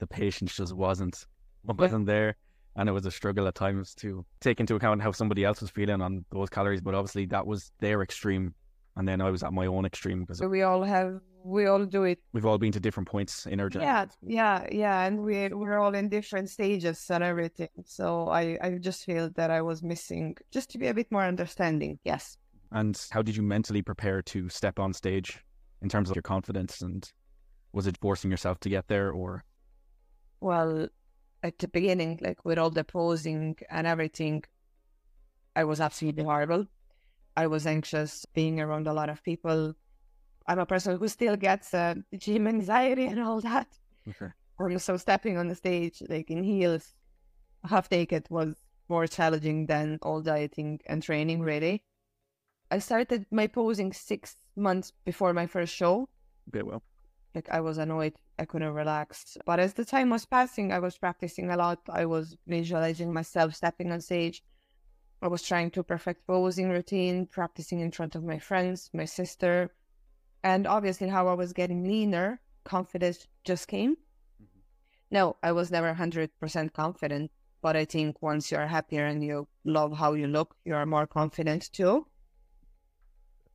the 0.00 0.06
patience 0.06 0.56
just 0.56 0.74
wasn't 0.74 1.26
wasn't 1.64 2.06
there, 2.06 2.36
and 2.76 2.88
it 2.88 2.92
was 2.92 3.06
a 3.06 3.10
struggle 3.10 3.46
at 3.46 3.54
times 3.54 3.94
to 3.96 4.24
take 4.40 4.58
into 4.60 4.74
account 4.74 5.02
how 5.02 5.12
somebody 5.12 5.44
else 5.44 5.60
was 5.60 5.70
feeling 5.70 6.00
on 6.00 6.24
those 6.32 6.48
calories. 6.48 6.80
But 6.80 6.94
obviously, 6.94 7.26
that 7.26 7.46
was 7.46 7.70
their 7.80 8.02
extreme, 8.02 8.54
and 8.96 9.06
then 9.06 9.20
I 9.20 9.30
was 9.30 9.42
at 9.42 9.52
my 9.52 9.66
own 9.66 9.84
extreme 9.84 10.20
because 10.20 10.38
So 10.38 10.48
we 10.48 10.62
all 10.62 10.82
have, 10.82 11.20
we 11.44 11.66
all 11.66 11.84
do 11.84 12.04
it 12.04 12.18
we've 12.32 12.46
all 12.46 12.58
been 12.58 12.72
to 12.72 12.80
different 12.80 13.08
points 13.08 13.46
in 13.46 13.60
our 13.60 13.68
journey. 13.68 13.84
Yeah, 13.84 14.06
yeah, 14.22 14.66
yeah, 14.72 15.06
and 15.06 15.22
we 15.22 15.48
we're 15.48 15.78
all 15.78 15.94
in 15.94 16.08
different 16.08 16.48
stages 16.50 17.06
and 17.10 17.22
everything. 17.22 17.68
So 17.84 18.28
I 18.28 18.58
I 18.62 18.78
just 18.80 19.04
feel 19.04 19.30
that 19.36 19.50
I 19.50 19.62
was 19.62 19.82
missing 19.82 20.36
just 20.50 20.70
to 20.70 20.78
be 20.78 20.88
a 20.88 20.94
bit 20.94 21.10
more 21.12 21.24
understanding. 21.24 21.98
Yes. 22.04 22.36
And 22.72 23.00
how 23.10 23.20
did 23.20 23.36
you 23.36 23.42
mentally 23.42 23.82
prepare 23.82 24.22
to 24.22 24.48
step 24.48 24.78
on 24.78 24.92
stage 24.92 25.40
in 25.82 25.88
terms 25.88 26.08
of 26.08 26.14
your 26.14 26.22
confidence? 26.22 26.82
And 26.82 27.10
was 27.72 27.86
it 27.86 27.98
forcing 28.00 28.30
yourself 28.30 28.60
to 28.60 28.68
get 28.68 28.86
there, 28.88 29.10
or 29.10 29.44
Well, 30.40 30.88
at 31.42 31.58
the 31.58 31.68
beginning, 31.68 32.18
like 32.22 32.44
with 32.44 32.58
all 32.58 32.70
the 32.70 32.84
posing 32.84 33.56
and 33.70 33.86
everything, 33.86 34.44
I 35.54 35.64
was 35.64 35.80
absolutely 35.80 36.24
horrible. 36.24 36.66
I 37.36 37.46
was 37.46 37.66
anxious 37.66 38.26
being 38.34 38.60
around 38.60 38.86
a 38.86 38.92
lot 38.92 39.08
of 39.08 39.22
people. 39.22 39.74
I'm 40.46 40.58
a 40.58 40.66
person 40.66 40.98
who 40.98 41.08
still 41.08 41.36
gets 41.36 41.72
uh, 41.74 41.94
gym 42.16 42.46
anxiety 42.46 43.06
and 43.06 43.20
all 43.20 43.40
that. 43.40 43.68
okay. 44.08 44.32
Or 44.58 44.78
so 44.78 44.96
stepping 44.96 45.38
on 45.38 45.48
the 45.48 45.54
stage 45.54 46.02
like 46.08 46.30
in 46.30 46.42
heels, 46.42 46.94
half 47.64 47.90
naked 47.90 48.26
was 48.30 48.56
more 48.88 49.06
challenging 49.06 49.66
than 49.66 49.98
all 50.02 50.20
dieting 50.20 50.80
and 50.86 51.02
training, 51.02 51.40
really. 51.40 51.84
I 52.70 52.78
started 52.78 53.26
my 53.30 53.46
posing 53.46 53.92
six 53.92 54.36
months 54.56 54.92
before 55.04 55.32
my 55.32 55.46
first 55.46 55.74
show. 55.74 56.08
Okay, 56.48 56.62
well, 56.62 56.82
Like 57.34 57.48
I 57.50 57.60
was 57.60 57.78
annoyed, 57.78 58.14
I 58.38 58.44
couldn't 58.44 58.72
relax. 58.74 59.36
But 59.46 59.60
as 59.60 59.74
the 59.74 59.84
time 59.84 60.10
was 60.10 60.26
passing, 60.26 60.72
I 60.72 60.78
was 60.80 60.98
practicing 60.98 61.50
a 61.50 61.56
lot. 61.56 61.80
I 61.88 62.06
was 62.06 62.36
visualizing 62.46 63.12
myself 63.12 63.54
stepping 63.54 63.92
on 63.92 64.00
stage. 64.00 64.42
I 65.22 65.28
was 65.28 65.42
trying 65.42 65.70
to 65.72 65.82
perfect 65.82 66.26
posing 66.26 66.70
routine, 66.70 67.26
practicing 67.26 67.80
in 67.80 67.90
front 67.92 68.14
of 68.14 68.24
my 68.24 68.38
friends, 68.38 68.90
my 68.92 69.04
sister. 69.04 69.74
And 70.42 70.66
obviously, 70.66 71.08
how 71.08 71.28
I 71.28 71.34
was 71.34 71.52
getting 71.52 71.84
leaner, 71.84 72.40
confidence 72.64 73.26
just 73.44 73.68
came. 73.68 73.92
Mm-hmm. 74.42 74.60
No, 75.10 75.36
I 75.42 75.52
was 75.52 75.70
never 75.70 75.94
100% 75.94 76.72
confident, 76.72 77.30
but 77.60 77.76
I 77.76 77.84
think 77.84 78.22
once 78.22 78.50
you're 78.50 78.66
happier 78.66 79.06
and 79.06 79.22
you 79.22 79.46
love 79.64 79.98
how 79.98 80.14
you 80.14 80.26
look, 80.26 80.56
you 80.64 80.74
are 80.74 80.86
more 80.86 81.06
confident 81.06 81.70
too. 81.72 82.06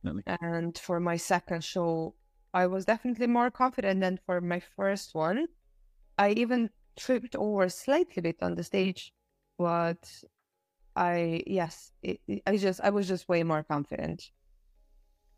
definitely. 0.04 0.22
And 0.40 0.78
for 0.78 1.00
my 1.00 1.16
second 1.16 1.64
show, 1.64 2.14
I 2.56 2.66
was 2.66 2.84
definitely 2.86 3.26
more 3.26 3.50
confident 3.50 4.00
than 4.00 4.18
for 4.26 4.40
my 4.40 4.60
first 4.76 5.14
one. 5.14 5.46
I 6.18 6.30
even 6.30 6.70
tripped 6.96 7.36
over 7.36 7.68
slightly 7.68 8.22
bit 8.22 8.42
on 8.42 8.54
the 8.54 8.64
stage, 8.64 9.12
but 9.58 10.02
I 10.96 11.42
yes, 11.46 11.92
it, 12.02 12.20
it- 12.26 12.42
I 12.46 12.56
just 12.56 12.80
I 12.80 12.90
was 12.90 13.06
just 13.08 13.28
way 13.28 13.42
more 13.42 13.62
confident. 13.62 14.30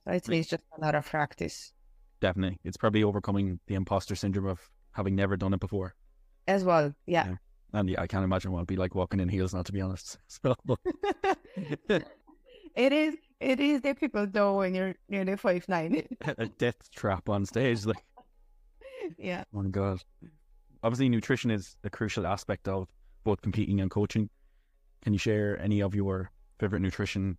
So 0.05 0.13
I'd 0.13 0.25
say 0.25 0.39
it's 0.39 0.49
just 0.49 0.65
a 0.77 0.81
lot 0.81 0.95
of 0.95 1.07
practice 1.07 1.73
Definitely. 2.21 2.59
It's 2.65 2.77
probably 2.77 3.05
overcoming 3.05 3.61
the 3.67 3.75
imposter 3.75 4.17
syndrome 4.17 4.47
of 4.47 4.61
having 4.93 5.15
never 5.15 5.37
done 5.37 5.55
it 5.55 5.61
before. 5.61 5.95
as 6.49 6.65
well. 6.65 6.95
Yeah. 7.07 7.27
Yeah. 7.29 7.37
And 7.73 7.91
yeah, 7.91 8.01
I 8.01 8.07
can't 8.07 8.25
imagine 8.25 8.51
what 8.53 8.61
it'd 8.61 8.69
be 8.69 8.77
like 8.77 8.95
walking 8.95 9.21
in 9.21 9.29
heels, 9.29 9.55
not 9.55 9.67
to 9.67 9.73
be 9.73 9.81
honest. 9.81 10.19
So, 10.29 10.55
it 12.75 12.93
is 12.93 13.17
it 13.41 13.61
is 13.61 13.81
difficult 13.81 14.33
though 14.33 14.59
when 14.59 14.75
you're 14.75 14.95
nearly 15.09 15.37
five 15.37 15.69
nine. 15.69 16.07
a 16.39 16.47
death 16.47 16.91
trap 16.95 17.29
on 17.29 17.47
stage. 17.47 17.87
Like, 17.87 18.05
yeah. 19.19 19.45
oh 19.55 19.63
my 19.63 19.69
God. 19.69 20.03
Obviously, 20.83 21.09
nutrition 21.09 21.51
is 21.51 21.77
a 21.85 21.91
crucial 21.91 22.27
aspect 22.27 22.69
of 22.69 22.89
both 23.25 23.43
competing 23.43 23.81
and 23.81 23.91
coaching. 23.91 24.31
Can 25.03 25.13
you 25.13 25.19
share 25.19 25.61
any 25.61 25.83
of 25.83 25.95
your 25.95 26.31
favorite 26.59 26.81
nutrition 26.81 27.37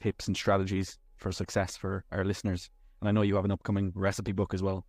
tips 0.00 0.26
and 0.26 0.36
strategies 0.36 0.98
for 1.16 1.32
success 1.32 1.76
for 1.76 2.04
our 2.12 2.24
listeners? 2.24 2.70
And 3.00 3.08
I 3.08 3.12
know 3.12 3.22
you 3.22 3.36
have 3.36 3.44
an 3.44 3.50
upcoming 3.50 3.92
recipe 3.94 4.32
book 4.32 4.54
as 4.54 4.62
well. 4.62 4.84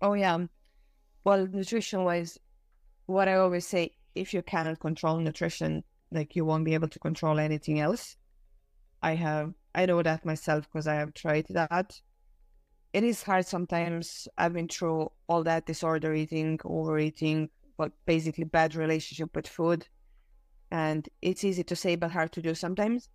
Oh 0.00 0.14
yeah. 0.14 0.38
Well, 1.24 1.46
nutrition 1.46 2.04
wise, 2.04 2.38
what 3.06 3.28
I 3.28 3.36
always 3.36 3.66
say, 3.66 3.92
if 4.14 4.34
you 4.34 4.42
cannot 4.42 4.80
control 4.80 5.18
nutrition, 5.18 5.82
like 6.10 6.36
you 6.36 6.44
won't 6.44 6.64
be 6.64 6.74
able 6.74 6.88
to 6.88 6.98
control 6.98 7.38
anything 7.38 7.80
else. 7.80 8.16
I 9.04 9.16
have 9.16 9.52
I 9.74 9.84
know 9.84 10.02
that 10.02 10.24
myself 10.24 10.64
because 10.64 10.86
I 10.86 10.94
have 10.94 11.12
tried 11.12 11.46
that. 11.50 12.00
It 12.94 13.04
is 13.04 13.22
hard 13.22 13.46
sometimes. 13.46 14.28
I've 14.38 14.54
been 14.54 14.68
through 14.68 15.12
all 15.28 15.42
that 15.44 15.66
disorder 15.66 16.14
eating, 16.14 16.58
overeating, 16.64 17.50
but 17.76 17.92
basically 18.06 18.44
bad 18.44 18.74
relationship 18.74 19.36
with 19.36 19.46
food. 19.46 19.86
And 20.70 21.06
it's 21.20 21.44
easy 21.44 21.64
to 21.64 21.76
say 21.76 21.96
but 21.96 22.12
hard 22.12 22.32
to 22.32 22.40
do 22.40 22.54
sometimes. 22.54 23.10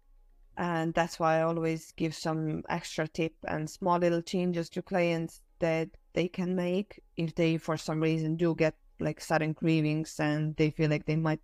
And 0.58 0.94
that's 0.94 1.20
why 1.20 1.38
I 1.40 1.42
always 1.42 1.92
give 1.94 2.14
some 2.14 2.62
extra 2.70 3.08
tip 3.08 3.34
and 3.48 3.68
small 3.68 3.98
little 3.98 4.22
changes 4.22 4.70
to 4.72 4.84
clients 4.84 5.42
that 5.58 5.90
they 6.14 6.28
can 6.28 6.56
make 6.56 7.02
if 7.18 7.34
they 7.34 7.58
for 7.58 7.78
some 7.78 8.00
reason 8.00 8.36
do 8.36 8.54
get 8.54 8.76
like 9.00 9.22
sudden 9.22 9.56
cravings 9.56 10.20
and 10.20 10.56
they 10.58 10.70
feel 10.70 10.90
like 10.90 11.06
they 11.06 11.16
might 11.16 11.42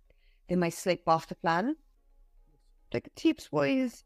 they 0.48 0.54
might 0.54 0.74
slip 0.74 1.02
off 1.08 1.26
the 1.26 1.34
plan. 1.34 1.74
Like 2.92 3.08
tips 3.16 3.50
wise, 3.50 4.04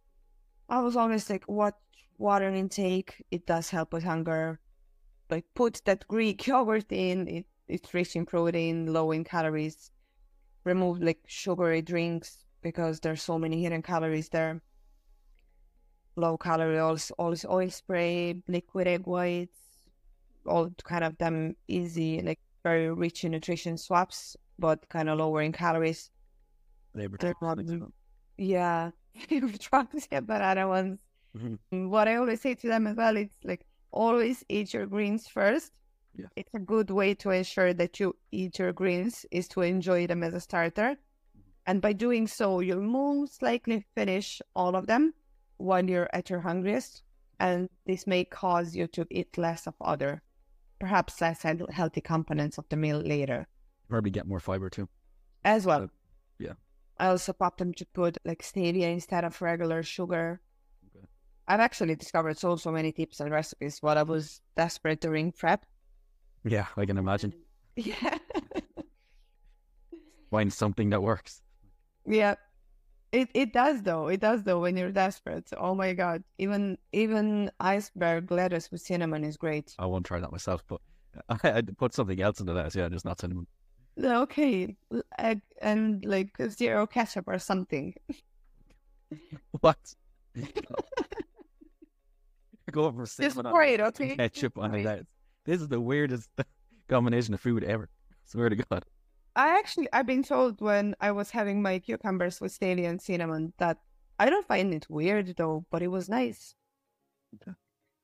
I 0.70 0.78
was 0.80 0.96
always 0.96 1.28
like 1.28 1.44
what 1.46 1.74
water 2.16 2.48
intake, 2.48 3.24
it 3.32 3.44
does 3.44 3.70
help 3.70 3.92
with 3.92 4.04
hunger. 4.04 4.60
Like 5.28 5.44
put 5.54 5.82
that 5.84 6.06
Greek 6.06 6.46
yogurt 6.46 6.90
in, 6.90 7.26
it, 7.26 7.46
it's 7.66 7.92
rich 7.92 8.14
in 8.14 8.24
protein, 8.24 8.92
low 8.92 9.10
in 9.10 9.24
calories. 9.24 9.90
Remove 10.64 11.02
like 11.02 11.18
sugary 11.26 11.82
drinks 11.82 12.44
because 12.62 13.00
there's 13.00 13.22
so 13.22 13.36
many 13.36 13.62
hidden 13.62 13.82
calories 13.82 14.28
there. 14.28 14.62
Low 16.14 16.36
calorie 16.36 16.78
oil, 16.78 16.98
oil, 17.18 17.34
oil 17.46 17.70
spray, 17.70 18.40
liquid 18.46 18.86
egg 18.86 19.06
whites, 19.06 19.58
all 20.46 20.70
kind 20.84 21.02
of 21.02 21.18
them 21.18 21.56
easy, 21.66 22.20
like 22.22 22.40
very 22.62 22.92
rich 22.92 23.24
in 23.24 23.32
nutrition 23.32 23.76
swaps, 23.76 24.36
but 24.58 24.88
kind 24.88 25.08
of 25.08 25.18
lower 25.18 25.42
in 25.42 25.52
calories. 25.52 26.10
Labor 26.94 27.16
They're 27.18 27.34
Trumps, 29.14 29.30
not- 29.30 29.30
like, 29.30 29.30
Yeah, 29.30 29.58
drugs, 29.70 30.08
yeah, 30.12 30.20
banana 30.20 30.68
ones. 30.68 30.98
Mhm. 31.36 31.88
What 31.90 32.08
I 32.08 32.16
always 32.16 32.40
say 32.40 32.54
to 32.54 32.66
them 32.68 32.86
as 32.86 32.96
well, 32.96 33.16
it's 33.16 33.36
like 33.44 33.66
always 33.92 34.44
eat 34.48 34.74
your 34.74 34.86
greens 34.86 35.28
first. 35.28 35.72
Yeah. 36.16 36.26
It's 36.36 36.52
a 36.54 36.58
good 36.58 36.90
way 36.90 37.14
to 37.14 37.30
ensure 37.30 37.72
that 37.74 38.00
you 38.00 38.16
eat 38.32 38.58
your 38.58 38.72
greens 38.72 39.24
is 39.30 39.46
to 39.48 39.62
enjoy 39.62 40.06
them 40.06 40.22
as 40.22 40.34
a 40.34 40.40
starter. 40.40 40.96
And 41.66 41.80
by 41.80 41.92
doing 41.92 42.26
so, 42.26 42.60
you'll 42.60 42.82
most 42.82 43.42
likely 43.42 43.84
finish 43.94 44.42
all 44.56 44.74
of 44.74 44.86
them 44.86 45.14
while 45.58 45.84
you're 45.88 46.08
at 46.12 46.28
your 46.30 46.40
hungriest. 46.40 47.02
And 47.38 47.68
this 47.86 48.06
may 48.06 48.24
cause 48.24 48.74
you 48.74 48.86
to 48.88 49.06
eat 49.10 49.38
less 49.38 49.66
of 49.68 49.74
other, 49.80 50.22
perhaps 50.80 51.20
less 51.20 51.42
health- 51.42 51.70
healthy 51.70 52.00
components 52.00 52.58
of 52.58 52.68
the 52.68 52.76
meal 52.76 52.98
later 52.98 53.46
Probably 53.88 54.10
get 54.10 54.26
more 54.26 54.40
fiber 54.40 54.68
too. 54.68 54.88
as 55.44 55.64
well. 55.66 55.82
Yeah. 55.82 55.86
I 57.00 57.08
also 57.08 57.32
pop 57.32 57.56
them 57.56 57.72
to 57.74 57.86
put 57.86 58.18
like 58.24 58.42
stevia 58.42 58.92
instead 58.92 59.24
of 59.24 59.40
regular 59.42 59.82
sugar. 59.82 60.40
Okay. 60.86 61.06
I've 61.48 61.60
actually 61.60 61.96
discovered 61.96 62.38
so 62.38 62.56
so 62.56 62.70
many 62.70 62.92
tips 62.92 63.20
and 63.20 63.30
recipes 63.30 63.78
while 63.80 63.98
I 63.98 64.02
was 64.04 64.40
desperate 64.56 65.00
during 65.00 65.32
prep. 65.32 65.64
Yeah, 66.44 66.66
I 66.76 66.86
can 66.86 66.98
imagine. 66.98 67.32
Yeah. 67.76 68.18
Find 70.30 70.52
something 70.52 70.90
that 70.90 71.02
works. 71.02 71.42
yeah. 72.06 72.34
It 73.12 73.28
it 73.34 73.52
does 73.52 73.82
though. 73.82 74.06
It 74.06 74.20
does 74.20 74.44
though 74.44 74.60
when 74.60 74.76
you're 74.76 74.92
desperate. 74.92 75.48
Oh 75.56 75.74
my 75.74 75.94
god. 75.94 76.22
Even 76.38 76.78
even 76.92 77.50
iceberg 77.58 78.30
lettuce 78.30 78.70
with 78.70 78.82
cinnamon 78.82 79.24
is 79.24 79.36
great. 79.36 79.74
I 79.78 79.86
won't 79.86 80.06
try 80.06 80.20
that 80.20 80.30
myself, 80.30 80.62
but 80.68 80.80
I, 81.28 81.52
I'd 81.58 81.76
put 81.78 81.94
something 81.94 82.20
else 82.20 82.38
into 82.38 82.52
that. 82.52 82.74
Yeah, 82.74 82.88
just 82.88 83.04
not 83.04 83.18
cinnamon. 83.20 83.46
Okay. 84.02 84.76
Egg 85.18 85.42
and 85.60 86.04
like 86.04 86.36
zero 86.50 86.86
ketchup 86.86 87.24
or 87.28 87.38
something. 87.38 87.94
What? 89.60 89.78
Go 92.70 92.92
for 92.92 93.04
Just 93.04 93.42
pour 93.42 93.62
it, 93.64 93.80
okay? 93.80 94.14
ketchup 94.16 94.56
on 94.58 94.70
Right. 94.72 94.84
that. 94.84 95.06
This 95.44 95.60
is 95.60 95.66
the 95.68 95.80
weirdest 95.80 96.30
combination 96.88 97.34
of 97.34 97.40
food 97.40 97.64
ever. 97.64 97.88
Swear 98.26 98.48
to 98.48 98.56
God. 98.56 98.84
I 99.34 99.58
actually 99.58 99.88
I've 99.92 100.06
been 100.06 100.22
told 100.22 100.60
when 100.60 100.94
I 101.00 101.10
was 101.10 101.30
having 101.30 101.62
my 101.62 101.80
cucumbers 101.80 102.40
with 102.40 102.56
stevia 102.56 102.88
and 102.88 103.02
cinnamon 103.02 103.52
that 103.58 103.78
I 104.18 104.30
don't 104.30 104.46
find 104.46 104.72
it 104.72 104.86
weird 104.88 105.34
though, 105.36 105.64
but 105.70 105.82
it 105.82 105.88
was 105.88 106.08
nice. 106.08 106.54
Okay. 107.34 107.56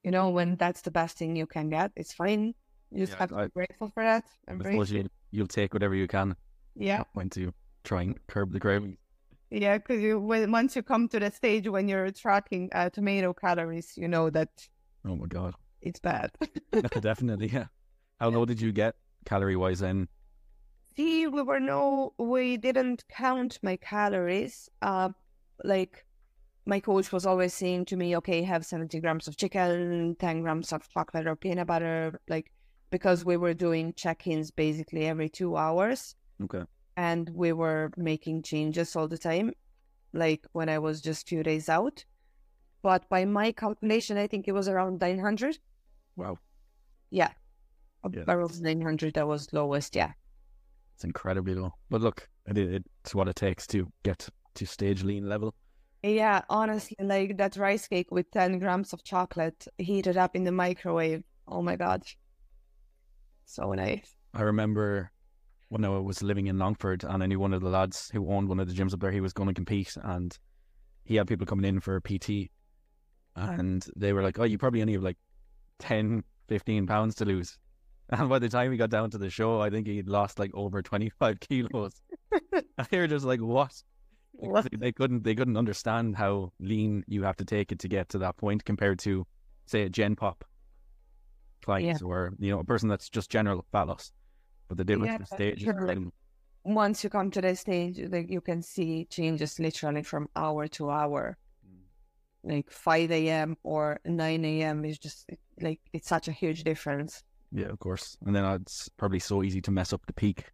You 0.02 0.10
know, 0.10 0.30
when 0.30 0.56
that's 0.56 0.82
the 0.82 0.90
best 0.90 1.16
thing 1.18 1.36
you 1.36 1.46
can 1.46 1.68
get, 1.70 1.92
it's 1.94 2.12
fine. 2.12 2.54
You 2.90 2.98
just 3.06 3.12
Yeah, 3.12 3.18
have 3.18 3.28
to 3.30 3.36
I- 3.36 3.44
be 3.46 3.50
grateful 3.52 3.88
for 3.94 4.02
that. 4.02 4.24
I 4.48 4.52
Embrace. 4.52 4.92
You'll 5.30 5.46
take 5.46 5.72
whatever 5.74 5.94
you 5.94 6.06
can. 6.08 6.36
Yeah, 6.74 7.04
When 7.14 7.30
to 7.30 7.52
try 7.84 8.02
and 8.02 8.26
curb 8.26 8.52
the 8.52 8.60
cravings. 8.60 8.98
yeah, 9.50 9.78
because 9.78 10.02
you 10.02 10.20
when 10.20 10.50
once 10.52 10.76
you 10.76 10.82
come 10.82 11.08
to 11.08 11.18
the 11.20 11.30
stage 11.30 11.68
when 11.68 11.88
you're 11.88 12.10
tracking 12.10 12.68
uh, 12.74 12.90
tomato 12.90 13.32
calories, 13.32 13.96
you 13.96 14.08
know 14.08 14.28
that 14.30 14.68
Oh 15.04 15.16
my 15.16 15.26
God. 15.26 15.54
it's 15.80 16.00
bad. 16.00 16.32
Definitely, 17.00 17.48
yeah. 17.48 17.66
How 18.20 18.28
low 18.30 18.44
did 18.44 18.60
you 18.60 18.72
get 18.72 18.96
calorie 19.24 19.56
wise 19.56 19.80
then? 19.80 20.08
See, 20.96 21.26
we 21.26 21.42
were 21.42 21.60
no, 21.60 22.12
we 22.18 22.56
didn't 22.56 23.04
count 23.08 23.58
my 23.62 23.76
calories. 23.76 24.68
Uh, 24.82 25.10
like 25.64 26.04
my 26.66 26.80
coach 26.80 27.12
was 27.12 27.24
always 27.26 27.54
saying 27.54 27.84
to 27.86 27.96
me, 27.96 28.16
okay, 28.16 28.42
have 28.42 28.66
70 28.66 29.00
grams 29.00 29.28
of 29.28 29.36
chicken, 29.36 30.16
10 30.18 30.42
grams 30.42 30.72
of 30.72 30.88
chocolate 30.88 31.26
or 31.26 31.36
peanut 31.36 31.66
butter, 31.68 32.18
like, 32.28 32.50
because 32.96 33.26
we 33.26 33.36
were 33.36 33.52
doing 33.52 33.92
check 33.94 34.26
ins 34.26 34.50
basically 34.50 35.04
every 35.06 35.28
two 35.28 35.54
hours 35.54 36.14
Okay. 36.42 36.64
and 36.96 37.28
we 37.34 37.52
were 37.52 37.92
making 37.98 38.42
changes 38.42 38.96
all 38.96 39.06
the 39.06 39.18
time, 39.18 39.52
like 40.14 40.46
when 40.52 40.70
I 40.70 40.78
was 40.78 41.02
just 41.02 41.28
few 41.28 41.42
days 41.42 41.68
out. 41.68 42.06
But 42.80 43.06
by 43.10 43.26
my 43.26 43.52
calculation, 43.52 44.16
I 44.16 44.26
think 44.28 44.48
it 44.48 44.52
was 44.52 44.66
around 44.66 44.98
900. 45.02 45.58
Wow. 46.16 46.38
Yeah. 47.10 47.32
Yeah. 48.10 48.24
Around 48.28 48.62
900, 48.62 49.12
that 49.14 49.26
was 49.26 49.52
lowest, 49.52 49.94
yeah. 49.94 50.12
It's 50.94 51.04
incredibly 51.04 51.54
low. 51.54 51.74
But 51.90 52.00
look, 52.00 52.26
it's 52.46 53.14
what 53.14 53.28
it 53.28 53.36
takes 53.36 53.66
to 53.66 53.92
get 54.04 54.26
to 54.54 54.64
stage 54.66 55.02
lean 55.02 55.28
level. 55.28 55.54
Yeah, 56.02 56.40
honestly, 56.48 56.96
like 57.00 57.36
that 57.36 57.56
rice 57.58 57.88
cake 57.88 58.10
with 58.10 58.30
10 58.30 58.58
grams 58.58 58.94
of 58.94 59.04
chocolate 59.04 59.68
heated 59.76 60.16
up 60.16 60.34
in 60.34 60.44
the 60.44 60.52
microwave. 60.52 61.24
Oh 61.46 61.60
my 61.60 61.76
God. 61.76 62.02
So 63.46 63.72
nice. 63.72 64.14
I 64.34 64.42
remember 64.42 65.10
when 65.68 65.84
I 65.84 65.88
was 65.88 66.22
living 66.22 66.48
in 66.48 66.58
Longford 66.58 67.04
and 67.04 67.22
I 67.22 67.26
knew 67.26 67.40
one 67.40 67.54
of 67.54 67.62
the 67.62 67.70
lads 67.70 68.10
who 68.12 68.30
owned 68.30 68.48
one 68.48 68.60
of 68.60 68.68
the 68.68 68.74
gyms 68.74 68.92
up 68.92 69.00
there, 69.00 69.12
he 69.12 69.20
was 69.20 69.32
going 69.32 69.48
to 69.48 69.54
compete 69.54 69.96
and 70.02 70.36
he 71.04 71.16
had 71.16 71.26
people 71.26 71.46
coming 71.46 71.64
in 71.64 71.80
for 71.80 72.00
PT 72.00 72.50
and 73.36 73.86
they 73.96 74.12
were 74.12 74.22
like, 74.22 74.38
oh, 74.38 74.44
you 74.44 74.58
probably 74.58 74.82
only 74.82 74.94
have 74.94 75.02
like 75.02 75.16
10, 75.78 76.24
15 76.48 76.86
pounds 76.86 77.14
to 77.16 77.24
lose. 77.24 77.58
And 78.08 78.28
by 78.28 78.38
the 78.38 78.48
time 78.48 78.70
he 78.70 78.78
got 78.78 78.90
down 78.90 79.10
to 79.10 79.18
the 79.18 79.30
show, 79.30 79.60
I 79.60 79.68
think 79.68 79.88
he'd 79.88 80.06
lost 80.06 80.38
like 80.38 80.52
over 80.54 80.80
25 80.80 81.40
kilos. 81.48 82.00
and 82.52 82.88
they 82.88 82.98
were 82.98 83.08
just 83.08 83.24
like, 83.24 83.40
what? 83.40 83.72
What? 84.30 84.68
They 84.78 84.92
couldn't, 84.92 85.24
they 85.24 85.34
couldn't 85.34 85.56
understand 85.56 86.14
how 86.14 86.52
lean 86.60 87.02
you 87.08 87.24
have 87.24 87.34
to 87.38 87.44
take 87.44 87.72
it 87.72 87.80
to 87.80 87.88
get 87.88 88.08
to 88.10 88.18
that 88.18 88.36
point 88.36 88.64
compared 88.64 89.00
to, 89.00 89.26
say, 89.66 89.82
a 89.82 89.88
Gen 89.88 90.14
Pop 90.14 90.44
client 91.62 92.02
or, 92.02 92.32
you 92.38 92.50
know, 92.50 92.60
a 92.60 92.64
person 92.64 92.88
that's 92.88 93.08
just 93.08 93.30
general 93.30 93.64
fat 93.72 93.88
loss. 93.88 94.12
But 94.68 94.78
the 94.78 94.84
difference 94.84 95.12
Yeah, 95.12 95.18
in 95.18 95.26
stage 95.26 95.58
is 95.58 95.62
sure. 95.64 95.72
incredible. 95.72 96.12
Once 96.64 97.04
you 97.04 97.10
come 97.10 97.30
to 97.30 97.40
the 97.40 97.54
stage, 97.54 98.00
like 98.10 98.28
you 98.30 98.40
can 98.40 98.62
see 98.62 99.06
changes 99.08 99.58
literally 99.60 100.02
from 100.02 100.28
hour 100.34 100.66
to 100.68 100.90
hour. 100.90 101.36
Like 102.42 102.70
5 102.70 103.28
a.m. 103.28 103.56
or 103.64 103.98
9 104.04 104.62
a.m. 104.62 104.84
is 104.84 104.98
just 104.98 105.28
like 105.60 105.80
it's 105.92 106.08
such 106.08 106.28
a 106.28 106.32
huge 106.32 106.62
difference. 106.62 107.24
Yeah, 107.52 107.66
of 107.66 107.78
course. 107.78 108.16
And 108.24 108.34
then 108.34 108.44
uh, 108.44 108.54
it's 108.54 108.88
probably 108.88 109.18
so 109.18 109.42
easy 109.42 109.60
to 109.62 109.70
mess 109.70 109.92
up 109.92 110.06
the 110.06 110.12
peak. 110.12 110.44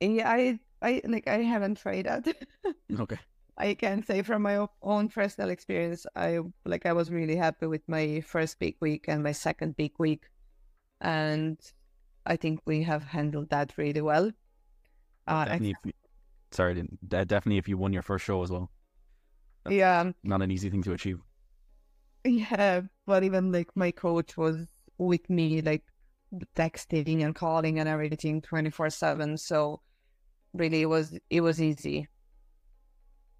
Yeah, 0.00 0.30
I, 0.30 0.58
I 0.80 1.00
like 1.04 1.28
I 1.28 1.38
haven't 1.38 1.78
tried 1.78 2.06
that. 2.06 2.26
Okay. 3.00 3.18
I 3.58 3.74
can 3.74 4.02
say 4.02 4.22
from 4.22 4.42
my 4.42 4.66
own 4.82 5.08
personal 5.08 5.50
experience, 5.50 6.06
I 6.16 6.40
like 6.64 6.86
I 6.86 6.92
was 6.92 7.10
really 7.10 7.36
happy 7.36 7.66
with 7.66 7.82
my 7.86 8.20
first 8.22 8.58
big 8.58 8.76
week 8.80 9.04
and 9.08 9.22
my 9.22 9.32
second 9.32 9.76
big 9.76 9.92
week, 9.98 10.24
and 11.00 11.58
I 12.24 12.36
think 12.36 12.60
we 12.64 12.82
have 12.84 13.02
handled 13.04 13.50
that 13.50 13.76
really 13.76 14.00
well. 14.00 14.30
Uh, 15.26 15.44
definitely 15.44 15.76
if 15.84 15.94
sorry, 16.50 16.72
I 16.72 16.74
didn't- 16.74 17.08
de- 17.08 17.24
definitely 17.24 17.58
if 17.58 17.68
you 17.68 17.76
won 17.76 17.92
your 17.92 18.02
first 18.02 18.24
show 18.24 18.42
as 18.42 18.50
well. 18.50 18.70
ex- 19.66 19.74
yeah, 19.74 20.10
Not 20.22 20.42
an 20.42 20.50
easy 20.50 20.70
thing 20.70 20.82
to 20.84 20.92
achieve. 20.92 21.20
yeah, 22.24 22.80
but 23.06 23.22
even 23.24 23.52
like 23.52 23.70
my 23.74 23.90
coach 23.90 24.36
was 24.36 24.66
with 24.98 25.28
me, 25.28 25.60
like 25.60 25.84
texting 26.56 27.22
and 27.22 27.34
calling 27.34 27.78
and 27.78 27.88
everything 27.88 28.40
twenty 28.40 28.70
four 28.70 28.88
seven. 28.90 29.36
So 29.36 29.82
really, 30.54 30.82
it 30.82 30.86
was 30.86 31.18
it 31.30 31.40
was 31.42 31.60
easy. 31.60 32.08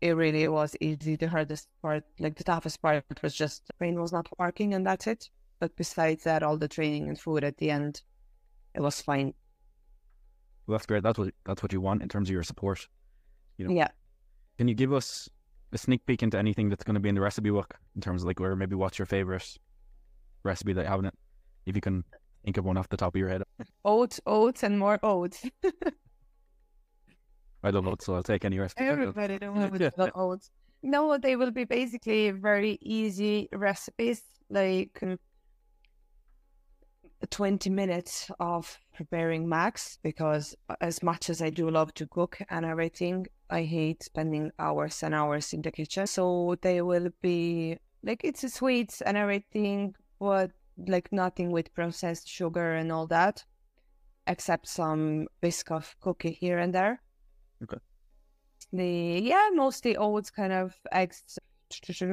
It 0.03 0.17
really 0.17 0.49
was 0.49 0.77
easy. 0.81 1.15
The 1.15 1.29
hardest 1.29 1.69
part, 1.81 2.03
like 2.19 2.35
the 2.35 2.43
toughest 2.43 2.83
part, 2.83 3.05
was 3.23 3.37
just 3.37 3.65
the 3.69 3.75
brain 3.79 4.01
was 4.01 4.13
not 4.13 4.27
working, 4.37 4.75
and 4.75 4.85
that's 4.85 5.07
it. 5.07 5.31
But 5.61 5.77
besides 5.77 6.25
that, 6.25 6.43
all 6.43 6.57
the 6.57 6.67
training 6.67 7.09
and 7.09 7.17
food 7.17 7.45
at 7.45 7.57
the 7.59 7.71
end, 7.71 8.03
it 8.75 8.81
was 8.81 9.01
fine. 9.01 9.33
Well, 10.67 10.77
that's 10.77 10.87
great. 10.87 11.05
That's 11.05 11.19
what 11.19 11.33
that's 11.47 11.63
what 11.63 11.73
you 11.73 11.81
want 11.81 12.03
in 12.03 12.09
terms 12.09 12.29
of 12.29 12.33
your 12.33 12.43
support. 12.43 12.89
You 13.59 13.69
know. 13.69 13.75
Yeah. 13.75 13.91
Can 14.59 14.67
you 14.67 14.75
give 14.75 14.93
us 14.93 15.29
a 15.73 15.79
sneak 15.79 16.05
peek 16.05 16.25
into 16.25 16.37
anything 16.37 16.69
that's 16.69 16.83
going 16.83 16.95
to 16.95 17.01
be 17.01 17.09
in 17.09 17.15
the 17.15 17.21
recipe 17.21 17.51
book 17.51 17.79
in 17.95 18.01
terms 18.01 18.23
of 18.23 18.27
like 18.27 18.41
where 18.41 18.57
maybe 18.57 18.75
what's 18.75 18.99
your 18.99 19.07
favorite 19.07 19.57
recipe 20.43 20.73
that 20.73 20.83
you 20.83 20.89
have 20.89 20.99
in 20.99 21.07
it? 21.07 21.15
If 21.65 21.77
you 21.77 21.81
can 21.81 22.03
think 22.45 22.57
of 22.57 22.65
one 22.65 22.77
off 22.77 22.89
the 22.89 22.97
top 22.97 23.15
of 23.15 23.19
your 23.21 23.29
head. 23.29 23.43
Oats, 23.85 24.21
oats, 24.27 24.65
and 24.65 24.81
more 24.81 24.99
oats. 25.05 25.47
I 27.63 27.71
love 27.71 27.87
oats, 27.87 28.07
so 28.07 28.15
I'll 28.15 28.23
take 28.23 28.45
any 28.45 28.59
recipe. 28.59 28.85
Everybody 28.85 29.39
knows 29.39 29.81
Yeah. 29.81 29.91
about 29.95 30.13
oats. 30.15 30.51
No, 30.83 31.17
they 31.17 31.37
will 31.37 31.53
be 31.53 31.65
basically 31.65 32.31
very 32.33 32.77
easy 32.83 33.49
recipes, 33.53 34.23
like 34.51 34.99
um, 35.03 35.19
20 37.31 37.71
minutes 37.71 38.31
of 38.41 38.81
preparing 38.93 39.49
max. 39.49 39.99
Because 40.03 40.57
as 40.81 41.03
much 41.05 41.31
as 41.31 41.41
I 41.41 41.51
do 41.51 41.71
love 41.71 41.95
to 41.95 42.07
cook 42.09 42.39
and 42.51 42.65
everything, 42.65 43.29
I 43.49 43.63
hate 43.63 44.03
spending 44.03 44.51
hours 44.59 45.03
and 45.05 45.15
hours 45.15 45.53
in 45.53 45.63
the 45.63 45.71
kitchen. 45.71 46.09
So 46.09 46.57
they 46.63 46.83
will 46.83 47.11
be 47.21 47.79
like 48.03 48.23
it's 48.25 48.43
a 48.43 48.49
sweets 48.49 49.03
and 49.03 49.17
everything, 49.17 49.95
but 50.19 50.51
like 50.89 51.13
nothing 51.13 51.53
with 51.53 51.73
processed 51.75 52.29
sugar 52.29 52.75
and 52.75 52.91
all 52.91 53.07
that, 53.07 53.45
except 54.27 54.67
some 54.67 55.29
biscoff 55.41 55.95
cookie 56.01 56.33
here 56.33 56.59
and 56.59 56.75
there 56.75 57.01
the 58.73 59.21
yeah 59.23 59.49
mostly 59.55 59.97
old 59.97 60.33
kind 60.35 60.53
of 60.53 60.75
eggs 60.93 61.39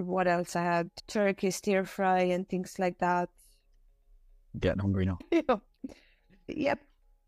what 0.03 0.27
else 0.27 0.55
i 0.55 0.63
had 0.63 0.89
turkey 1.07 1.51
stir 1.51 1.83
fry 1.83 2.19
and 2.19 2.47
things 2.47 2.79
like 2.79 2.97
that. 2.99 3.29
Getting 4.59 4.79
hungry 4.79 5.05
now. 5.05 5.19
yep 6.47 6.79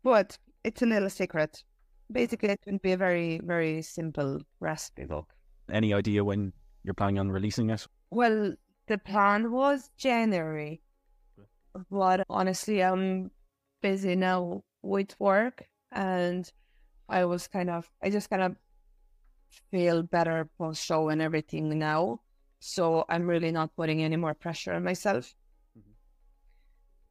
but 0.02 0.36
it's 0.64 0.82
a 0.82 0.86
little 0.86 1.10
secret. 1.10 1.62
Basically 2.10 2.50
it 2.50 2.60
would 2.66 2.82
be 2.82 2.92
a 2.92 2.96
very 2.96 3.40
very 3.44 3.82
simple 3.82 4.40
recipe 4.60 5.04
book. 5.04 5.28
Any 5.70 5.94
idea 5.94 6.24
when 6.24 6.52
you're 6.84 6.94
planning 6.94 7.18
on 7.18 7.30
releasing 7.30 7.70
it? 7.70 7.86
well 8.10 8.54
the 8.88 8.98
plan 8.98 9.52
was 9.52 9.90
january. 9.96 10.82
But 11.90 12.24
honestly 12.28 12.82
i'm 12.82 13.30
busy 13.82 14.16
now 14.16 14.62
with 14.82 15.18
work 15.20 15.64
and 15.92 16.50
i 17.12 17.24
was 17.24 17.46
kind 17.46 17.70
of 17.70 17.88
i 18.02 18.10
just 18.10 18.28
kind 18.30 18.42
of 18.42 18.56
feel 19.70 20.02
better 20.02 20.48
post 20.58 20.84
show 20.84 21.08
and 21.10 21.20
everything 21.20 21.78
now. 21.78 22.20
So 22.60 23.04
I'm 23.08 23.26
really 23.26 23.50
not 23.52 23.76
putting 23.76 24.02
any 24.02 24.16
more 24.16 24.34
pressure 24.34 24.72
on 24.72 24.82
myself. 24.84 25.34
Mhm. 25.76 25.92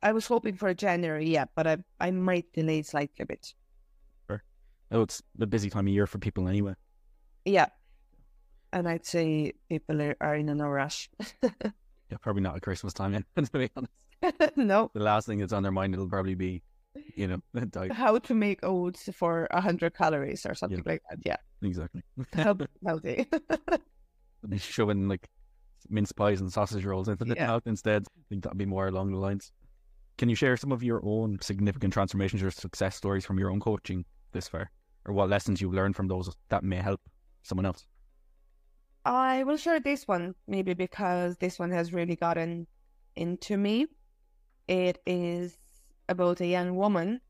I 0.01 0.11
was 0.11 0.25
hoping 0.25 0.55
for 0.55 0.73
January, 0.73 1.29
yeah, 1.29 1.45
but 1.55 1.67
I 1.67 1.77
I 1.99 2.09
might 2.11 2.51
delay 2.53 2.81
slightly 2.81 3.21
a 3.23 3.25
bit. 3.25 3.53
Sure. 4.27 4.43
Oh, 4.91 5.01
it's 5.03 5.21
the 5.37 5.45
busy 5.45 5.69
time 5.69 5.85
of 5.87 5.93
year 5.93 6.07
for 6.07 6.17
people 6.17 6.47
anyway. 6.47 6.73
Yeah. 7.45 7.69
And 8.73 8.87
I'd 8.87 9.05
say 9.05 9.53
people 9.69 10.01
are, 10.01 10.15
are 10.21 10.35
in 10.35 10.49
a 10.49 10.55
no 10.55 10.67
rush. 10.67 11.09
Yeah, 12.11 12.17
probably 12.21 12.41
not 12.41 12.57
at 12.57 12.61
Christmas 12.61 12.93
time, 12.93 13.13
to 13.37 13.57
be 13.57 13.69
honest. 13.75 13.93
no. 14.57 14.91
The 14.93 14.99
last 14.99 15.27
thing 15.27 15.39
that's 15.39 15.53
on 15.53 15.63
their 15.63 15.71
mind, 15.71 15.93
it'll 15.93 16.09
probably 16.09 16.35
be, 16.35 16.61
you 17.15 17.27
know, 17.27 17.41
diet. 17.71 17.91
How 17.93 18.17
to 18.19 18.33
make 18.33 18.59
oats 18.63 19.09
for 19.13 19.47
hundred 19.51 19.93
calories 19.95 20.45
or 20.45 20.53
something 20.55 20.83
like 20.85 21.01
that. 21.09 21.19
Yeah. 21.25 21.37
Exactly. 21.61 22.01
Help 22.33 22.63
healthy. 22.85 23.27
Be 24.49 24.57
shoving 24.57 25.07
like 25.07 25.27
mince 25.89 26.11
pies 26.11 26.41
and 26.41 26.51
sausage 26.51 26.85
rolls 26.85 27.07
into 27.07 27.25
the 27.25 27.35
Yeah. 27.35 27.59
instead. 27.65 28.03
I 28.17 28.21
think 28.29 28.43
that'd 28.43 28.57
be 28.57 28.65
more 28.65 28.87
along 28.87 29.11
the 29.11 29.17
lines. 29.17 29.51
Can 30.17 30.29
you 30.29 30.35
share 30.35 30.57
some 30.57 30.71
of 30.71 30.83
your 30.83 31.01
own 31.03 31.37
significant 31.41 31.93
transformations 31.93 32.43
or 32.43 32.51
success 32.51 32.95
stories 32.95 33.25
from 33.25 33.39
your 33.39 33.49
own 33.51 33.59
coaching 33.59 34.05
this 34.31 34.47
far? 34.47 34.71
Or 35.05 35.13
what 35.13 35.29
lessons 35.29 35.61
you've 35.61 35.73
learned 35.73 35.95
from 35.95 36.07
those 36.07 36.29
that 36.49 36.63
may 36.63 36.77
help 36.77 37.01
someone 37.43 37.65
else? 37.65 37.85
I 39.03 39.43
will 39.43 39.57
share 39.57 39.79
this 39.79 40.07
one 40.07 40.35
maybe 40.47 40.73
because 40.75 41.37
this 41.37 41.57
one 41.57 41.71
has 41.71 41.91
really 41.93 42.15
gotten 42.15 42.67
into 43.15 43.57
me. 43.57 43.87
It 44.67 44.99
is 45.07 45.57
about 46.09 46.41
a 46.41 46.47
young 46.47 46.75
woman 46.75 47.21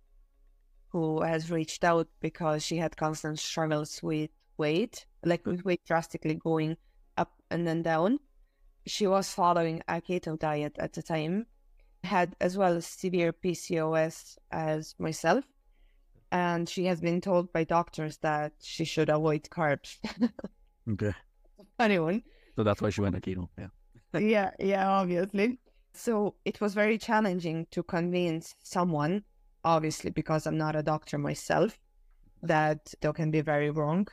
who 0.89 1.21
has 1.21 1.51
reached 1.51 1.83
out 1.83 2.07
because 2.19 2.63
she 2.63 2.77
had 2.77 2.97
constant 2.97 3.39
struggles 3.39 4.01
with 4.03 4.29
weight, 4.57 5.05
like 5.23 5.45
with 5.45 5.63
weight 5.63 5.83
drastically 5.85 6.35
going 6.35 6.77
up 7.17 7.31
and 7.49 7.65
then 7.65 7.81
down. 7.81 8.19
She 8.85 9.07
was 9.07 9.33
following 9.33 9.81
a 9.87 10.01
keto 10.01 10.37
diet 10.37 10.75
at 10.79 10.93
the 10.93 11.01
time, 11.01 11.45
had 12.03 12.35
as 12.41 12.57
well 12.57 12.75
as 12.75 12.85
severe 12.85 13.31
PCOS 13.31 14.37
as 14.51 14.95
myself. 14.99 15.45
And 16.31 16.67
she 16.67 16.85
has 16.85 16.99
been 17.01 17.21
told 17.21 17.51
by 17.53 17.63
doctors 17.63 18.17
that 18.17 18.53
she 18.61 18.85
should 18.85 19.09
avoid 19.09 19.43
carbs. 19.43 19.97
Okay. 20.89 21.13
Anyone. 21.79 22.23
So 22.55 22.63
that's 22.63 22.81
why 22.81 22.89
she 22.89 23.01
went 23.01 23.15
to 23.15 23.21
keto. 23.21 23.47
Yeah. 23.57 24.19
yeah, 24.19 24.51
yeah, 24.59 24.89
obviously. 24.89 25.59
So 25.93 26.35
it 26.45 26.61
was 26.61 26.73
very 26.73 26.97
challenging 26.97 27.67
to 27.71 27.83
convince 27.83 28.55
someone, 28.63 29.23
obviously, 29.63 30.09
because 30.11 30.47
I'm 30.47 30.57
not 30.57 30.75
a 30.75 30.83
doctor 30.83 31.17
myself, 31.17 31.77
that 32.41 32.93
they 33.01 33.11
can 33.11 33.31
be 33.31 33.41
very 33.41 33.69
wrong, 33.69 34.07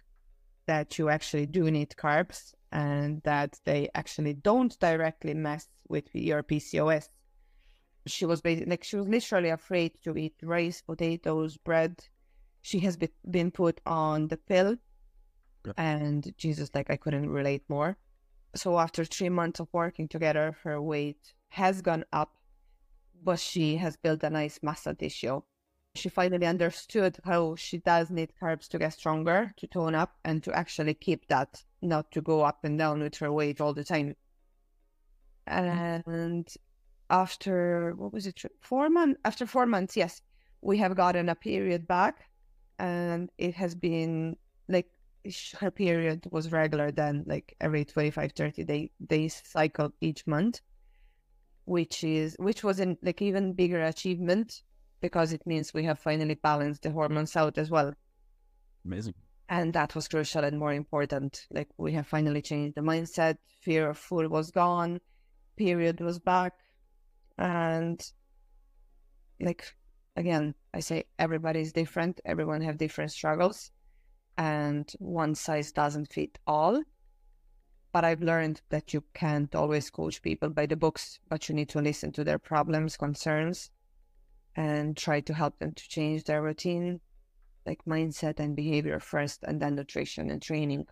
that 0.67 0.99
you 0.99 1.09
actually 1.09 1.47
do 1.47 1.71
need 1.71 1.91
carbs 1.91 2.53
and 2.73 3.23
that 3.23 3.59
they 3.65 3.89
actually 3.95 4.35
don't 4.35 4.79
directly 4.81 5.35
mess 5.35 5.69
with 5.89 6.15
your 6.15 6.43
PCOS. 6.43 7.09
She 8.07 8.27
was 8.27 8.41
basically 8.41 8.71
like 8.71 8.85
she 8.85 8.97
was 8.97 9.09
literally 9.09 9.51
afraid 9.51 9.93
to 10.05 10.17
eat 10.17 10.35
rice, 10.43 10.83
potatoes, 10.83 11.57
bread. 11.57 12.05
She 12.61 12.81
has 12.81 12.97
be- 12.97 13.09
been 13.31 13.51
put 13.51 13.81
on 13.87 14.29
the 14.29 14.37
pill, 14.37 14.77
Yeah. 15.65 15.73
and 15.77 16.35
Jesus, 16.37 16.71
like 16.75 16.91
I 16.91 16.97
couldn't 16.97 17.31
relate 17.31 17.65
more. 17.69 17.97
So 18.55 18.79
after 18.79 19.05
three 19.05 19.29
months 19.29 19.61
of 19.61 19.69
working 19.73 20.09
together, 20.09 20.57
her 20.65 20.81
weight 20.81 21.35
has 21.51 21.83
gone 21.83 22.05
up, 22.13 22.37
but 23.23 23.39
she 23.39 23.77
has 23.77 23.97
built 23.97 24.23
a 24.23 24.31
nice 24.31 24.61
muscle 24.63 24.95
tissue. 24.95 25.43
She 25.95 26.09
finally 26.09 26.47
understood 26.47 27.19
how 27.25 27.57
she 27.57 27.79
does 27.79 28.11
need 28.11 28.33
carbs 28.41 28.69
to 28.69 28.79
get 28.79 28.93
stronger, 28.93 29.53
to 29.57 29.67
tone 29.67 29.95
up, 29.95 30.17
and 30.25 30.43
to 30.45 30.53
actually 30.53 30.95
keep 30.95 31.27
that, 31.29 31.63
not 31.83 32.11
to 32.13 32.21
go 32.21 32.43
up 32.43 32.65
and 32.65 32.79
down 32.79 33.01
with 33.01 33.17
her 33.17 33.33
weight 33.33 33.61
all 33.61 33.75
the 33.75 33.85
time. 33.85 34.17
And 35.47 36.47
after 37.11 37.95
what 37.97 38.13
was 38.13 38.27
it? 38.27 38.43
Four 38.61 38.91
months. 38.91 39.21
After 39.25 39.47
four 39.47 39.67
months, 39.67 39.97
yes, 39.97 40.21
we 40.61 40.79
have 40.79 40.95
gotten 40.95 41.29
a 41.29 41.35
period 41.35 41.89
back, 41.89 42.29
and 42.79 43.31
it 43.39 43.55
has 43.55 43.75
been 43.75 44.37
like 44.69 44.91
her 45.61 45.71
period 45.71 46.27
was 46.31 46.53
regular 46.53 46.91
then 46.91 47.25
like 47.27 47.55
every 47.61 47.85
25 47.85 48.33
30 48.33 48.65
day, 48.65 48.91
days 49.07 49.43
cycle 49.45 49.93
each 50.01 50.27
month 50.27 50.61
which 51.65 52.03
is 52.03 52.35
which 52.39 52.65
was 52.65 52.81
an 52.81 52.97
like 53.03 53.21
even 53.21 53.53
bigger 53.53 53.83
achievement 53.83 54.63
because 55.01 55.33
it 55.33 55.47
means 55.47 55.75
we 55.75 55.85
have 55.85 55.99
finally 55.99 56.35
balanced 56.35 56.83
the 56.83 56.91
hormones 56.91 57.37
out 57.37 57.57
as 57.59 57.71
well. 57.71 57.93
Amazing. 58.85 59.15
And 59.49 59.73
that 59.75 59.95
was 59.95 60.09
crucial 60.09 60.45
and 60.45 60.59
more 60.59 60.73
important. 60.73 61.47
Like 61.51 61.69
we 61.77 61.93
have 61.93 62.07
finally 62.07 62.43
changed 62.43 62.75
the 62.75 62.81
mindset 62.81 63.37
fear 63.61 63.91
of 63.91 63.99
food 63.99 64.31
was 64.31 64.51
gone 64.51 65.01
period 65.57 66.01
was 66.01 66.21
back 66.21 66.53
and 67.37 68.13
like 69.41 69.75
again 70.15 70.55
i 70.73 70.81
say 70.81 71.05
everybody's 71.19 71.73
different. 71.73 72.21
Everyone 72.25 72.63
have 72.63 72.79
different 72.79 73.11
struggles 73.11 73.71
and 74.39 74.91
one 75.01 75.35
size 75.35 75.73
doesn't 75.73 76.13
fit 76.13 76.39
all. 76.47 76.83
But 77.91 78.05
i've 78.05 78.23
learned 78.23 78.61
that 78.69 78.93
you 78.95 79.03
can't 79.15 79.55
always 79.55 79.91
coach 79.91 80.23
people 80.23 80.51
by 80.51 80.67
the 80.67 80.77
books 80.77 81.19
but 81.29 81.49
you 81.49 81.55
need 81.55 81.71
to 81.71 81.81
listen 81.81 82.13
to 82.13 82.23
their 82.23 82.39
problems 82.39 82.97
concerns 82.97 83.71
and 84.57 84.97
try 84.97 85.21
to 85.21 85.33
help 85.35 85.59
them 85.59 85.73
to 85.73 85.89
change 85.89 86.25
their 86.25 86.43
routine 86.43 87.01
like 87.67 87.83
mindset 87.87 88.41
and 88.41 88.55
behavior 88.55 89.01
first 89.01 89.43
and 89.45 89.61
then 89.61 89.75
nutrition 89.75 90.31
and 90.31 90.41
training. 90.41 90.87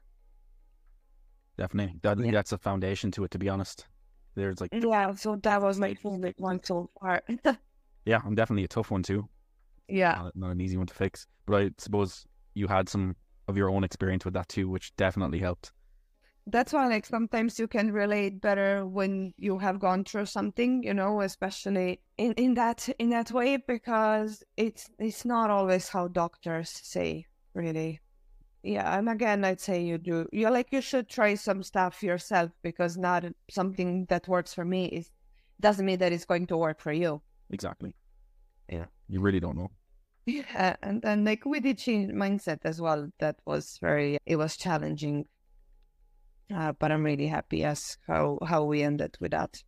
Definitely. 1.57 1.99
That, 2.03 2.19
yeah. 2.19 2.33
that's 2.33 2.53
a 2.53 2.59
foundation 2.59 3.11
to 3.13 3.25
it 3.25 3.31
to 3.33 3.39
be 3.39 3.49
honest. 3.49 3.87
There's 4.35 4.61
like 4.61 4.71
yeah 4.73 5.15
so 5.15 5.37
that 5.37 5.63
was 5.63 5.79
my 5.79 5.95
favorite 5.95 6.37
one 6.39 6.63
so 6.65 6.91
far. 7.01 7.23
Yeah 8.05 8.21
i'm 8.25 8.37
definitely 8.37 8.63
a 8.65 8.69
tough 8.69 8.91
one 8.91 9.03
too. 9.03 9.29
Yeah. 9.89 10.15
Not, 10.23 10.37
not, 10.37 10.51
an 10.51 10.61
easy 10.61 10.77
one 10.77 10.87
to 10.87 10.95
fix 10.95 11.27
but 11.45 11.63
i 11.63 11.71
suppose 11.77 12.25
you 12.55 12.69
had 12.69 12.89
some 12.89 13.17
of 13.49 13.57
your 13.57 13.71
own 13.71 13.85
experience 13.85 14.25
with 14.25 14.35
that 14.35 14.49
too 14.49 14.69
which 14.69 14.95
definitely 14.97 15.39
helped. 15.39 15.73
That's 16.49 16.73
why 16.73 16.87
like 16.87 17.07
sometimes 17.07 17.59
you 17.59 17.67
can 17.67 17.91
relate 17.93 18.41
better 18.41 18.87
when 18.87 19.35
you 19.37 19.59
have 19.59 19.81
gone 19.81 20.05
through 20.05 20.27
something 20.27 20.83
you 20.83 20.95
know 20.95 21.21
especially 21.21 22.01
in, 22.19 22.33
in 22.35 22.55
that 22.55 22.89
in 22.99 23.11
that 23.11 23.33
way 23.33 23.57
because 23.57 24.45
it's 24.57 24.89
it's 24.99 25.25
not 25.25 25.51
always 25.51 25.89
how 25.89 26.09
doctors 26.09 26.71
say 26.71 27.27
really. 27.55 28.01
Yeah 28.63 28.99
and 28.99 29.09
again 29.09 29.45
i'd 29.45 29.61
say 29.61 29.83
you 29.83 29.97
do 29.97 30.27
you're 30.33 30.51
like 30.51 30.73
you 30.73 30.81
should 30.81 31.09
try 31.09 31.37
some 31.37 31.63
stuff 31.63 32.03
yourself 32.03 32.51
because 32.63 32.97
not 32.97 33.25
something 33.49 34.07
that 34.09 34.27
works 34.27 34.53
for 34.55 34.65
me 34.65 34.87
is 34.87 35.11
doesn't 35.61 35.87
mean 35.87 35.99
that 35.99 36.13
it's 36.13 36.25
going 36.27 36.47
to 36.49 36.57
work 36.57 36.81
for 36.81 36.93
you. 36.93 37.23
Exactly. 37.51 37.95
Yeah 38.69 38.87
you 39.09 39.21
really 39.21 39.41
don't 39.41 39.57
know 39.57 39.71
yeah 40.27 40.77
and 40.83 41.03
then 41.03 41.25
like 41.25 41.45
we 41.45 41.61
did 41.61 41.79
change 41.79 42.11
mindset 42.13 42.59
as 42.65 42.81
well 42.81 43.09
that 43.21 43.37
was 43.47 43.79
very 43.81 44.19
it 44.27 44.37
was 44.37 44.57
challenging 44.57 45.25
uh, 46.55 46.73
but 46.73 46.93
I'm 46.93 47.03
really 47.03 47.27
happy 47.27 47.65
as 47.65 47.99
how 48.07 48.39
how 48.47 48.65
we 48.65 48.83
ended 48.83 49.17
with 49.21 49.33
that. 49.33 49.63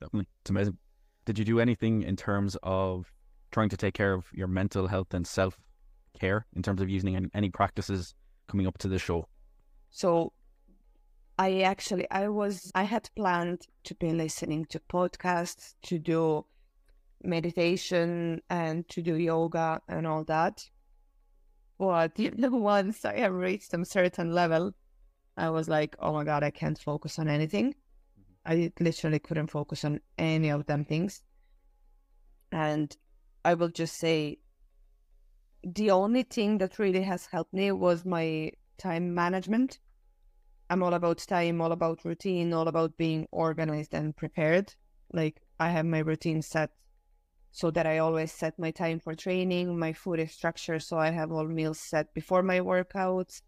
Definitely, 0.00 0.28
it's 0.40 0.50
amazing. 0.50 0.78
Did 1.24 1.38
you 1.38 1.44
do 1.44 1.60
anything 1.60 2.02
in 2.02 2.16
terms 2.16 2.56
of 2.62 3.12
trying 3.52 3.68
to 3.68 3.76
take 3.76 3.94
care 3.94 4.12
of 4.12 4.26
your 4.32 4.48
mental 4.48 4.88
health 4.88 5.14
and 5.14 5.26
self 5.26 5.56
care 6.18 6.46
in 6.56 6.62
terms 6.62 6.82
of 6.82 6.88
using 6.88 7.16
any, 7.16 7.28
any 7.34 7.50
practices 7.50 8.14
coming 8.48 8.66
up 8.66 8.78
to 8.78 8.88
the 8.88 8.98
show? 8.98 9.28
So, 9.90 10.32
I 11.38 11.60
actually 11.60 12.10
I 12.10 12.28
was 12.28 12.72
I 12.74 12.82
had 12.82 13.08
planned 13.14 13.68
to 13.84 13.94
be 13.94 14.12
listening 14.12 14.66
to 14.66 14.80
podcasts, 14.80 15.74
to 15.82 15.98
do 16.00 16.46
meditation, 17.24 18.40
and 18.50 18.88
to 18.88 19.02
do 19.02 19.16
yoga 19.16 19.80
and 19.88 20.06
all 20.06 20.24
that. 20.24 20.68
But 21.78 22.12
once 22.18 23.04
I 23.04 23.18
have 23.18 23.34
reached 23.34 23.74
a 23.74 23.84
certain 23.84 24.32
level, 24.32 24.72
I 25.36 25.50
was 25.50 25.68
like, 25.68 25.96
oh 25.98 26.12
my 26.12 26.24
God, 26.24 26.42
I 26.42 26.50
can't 26.50 26.78
focus 26.78 27.18
on 27.18 27.28
anything. 27.28 27.74
Mm-hmm. 27.74 28.52
I 28.52 28.72
literally 28.80 29.18
couldn't 29.18 29.48
focus 29.48 29.84
on 29.84 30.00
any 30.18 30.50
of 30.50 30.66
them 30.66 30.84
things. 30.84 31.22
And 32.50 32.94
I 33.44 33.54
will 33.54 33.70
just 33.70 33.96
say 33.96 34.38
the 35.64 35.90
only 35.90 36.22
thing 36.24 36.58
that 36.58 36.78
really 36.78 37.02
has 37.02 37.26
helped 37.26 37.54
me 37.54 37.72
was 37.72 38.04
my 38.04 38.52
time 38.78 39.14
management. 39.14 39.78
I'm 40.68 40.82
all 40.82 40.94
about 40.94 41.18
time, 41.18 41.60
all 41.60 41.72
about 41.72 42.04
routine, 42.04 42.52
all 42.52 42.68
about 42.68 42.96
being 42.96 43.26
organized 43.30 43.94
and 43.94 44.16
prepared. 44.16 44.74
Like 45.12 45.40
I 45.58 45.70
have 45.70 45.86
my 45.86 45.98
routine 46.00 46.42
set 46.42 46.70
so 47.52 47.70
that 47.70 47.86
I 47.86 47.98
always 47.98 48.32
set 48.32 48.58
my 48.58 48.70
time 48.70 48.98
for 48.98 49.14
training. 49.14 49.78
My 49.78 49.92
food 49.92 50.20
is 50.20 50.32
structured 50.32 50.82
so 50.82 50.98
I 50.98 51.10
have 51.10 51.30
all 51.30 51.46
meals 51.46 51.78
set 51.78 52.12
before 52.14 52.42
my 52.42 52.60
workouts. 52.60 53.42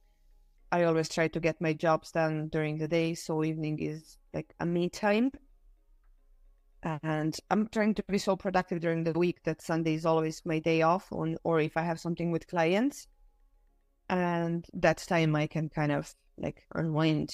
I 0.71 0.85
always 0.85 1.09
try 1.09 1.29
to 1.29 1.41
get 1.41 1.61
my 1.61 1.73
jobs 1.73 2.13
done 2.13 2.49
during 2.49 2.79
the 2.79 2.89
day, 2.89 3.15
so 3.15 3.43
evening 3.45 3.79
is 3.81 4.19
like 4.35 4.55
a 4.61 4.67
me 4.67 4.91
time. 4.91 5.31
And 6.83 7.35
I'm 7.51 7.69
trying 7.69 7.95
to 7.95 8.03
be 8.09 8.19
so 8.19 8.37
productive 8.37 8.81
during 8.81 9.05
the 9.05 9.19
week 9.19 9.43
that 9.45 9.63
Sunday 9.63 9.95
is 9.95 10.05
always 10.05 10.43
my 10.45 10.59
day 10.59 10.83
off, 10.83 11.11
on, 11.11 11.37
or 11.43 11.61
if 11.61 11.77
I 11.77 11.83
have 11.83 11.99
something 11.99 12.31
with 12.31 12.47
clients. 12.47 13.09
And 14.11 14.67
that 14.75 14.99
time 14.99 15.35
I 15.35 15.47
can 15.47 15.71
kind 15.71 15.93
of 15.93 16.15
like 16.37 16.67
unwind. 16.75 17.31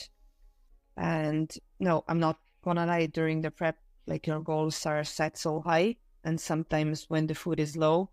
And 0.97 1.53
no, 1.81 2.05
I'm 2.07 2.21
not 2.21 2.39
gonna 2.63 2.87
lie, 2.87 3.07
during 3.07 3.41
the 3.41 3.51
prep, 3.51 3.77
like 4.07 4.29
your 4.29 4.41
goals 4.41 4.87
are 4.87 5.03
set 5.03 5.37
so 5.37 5.61
high. 5.61 5.97
And 6.25 6.41
sometimes 6.41 7.09
when 7.09 7.27
the 7.27 7.35
food 7.35 7.61
is 7.61 7.77
low, 7.77 8.11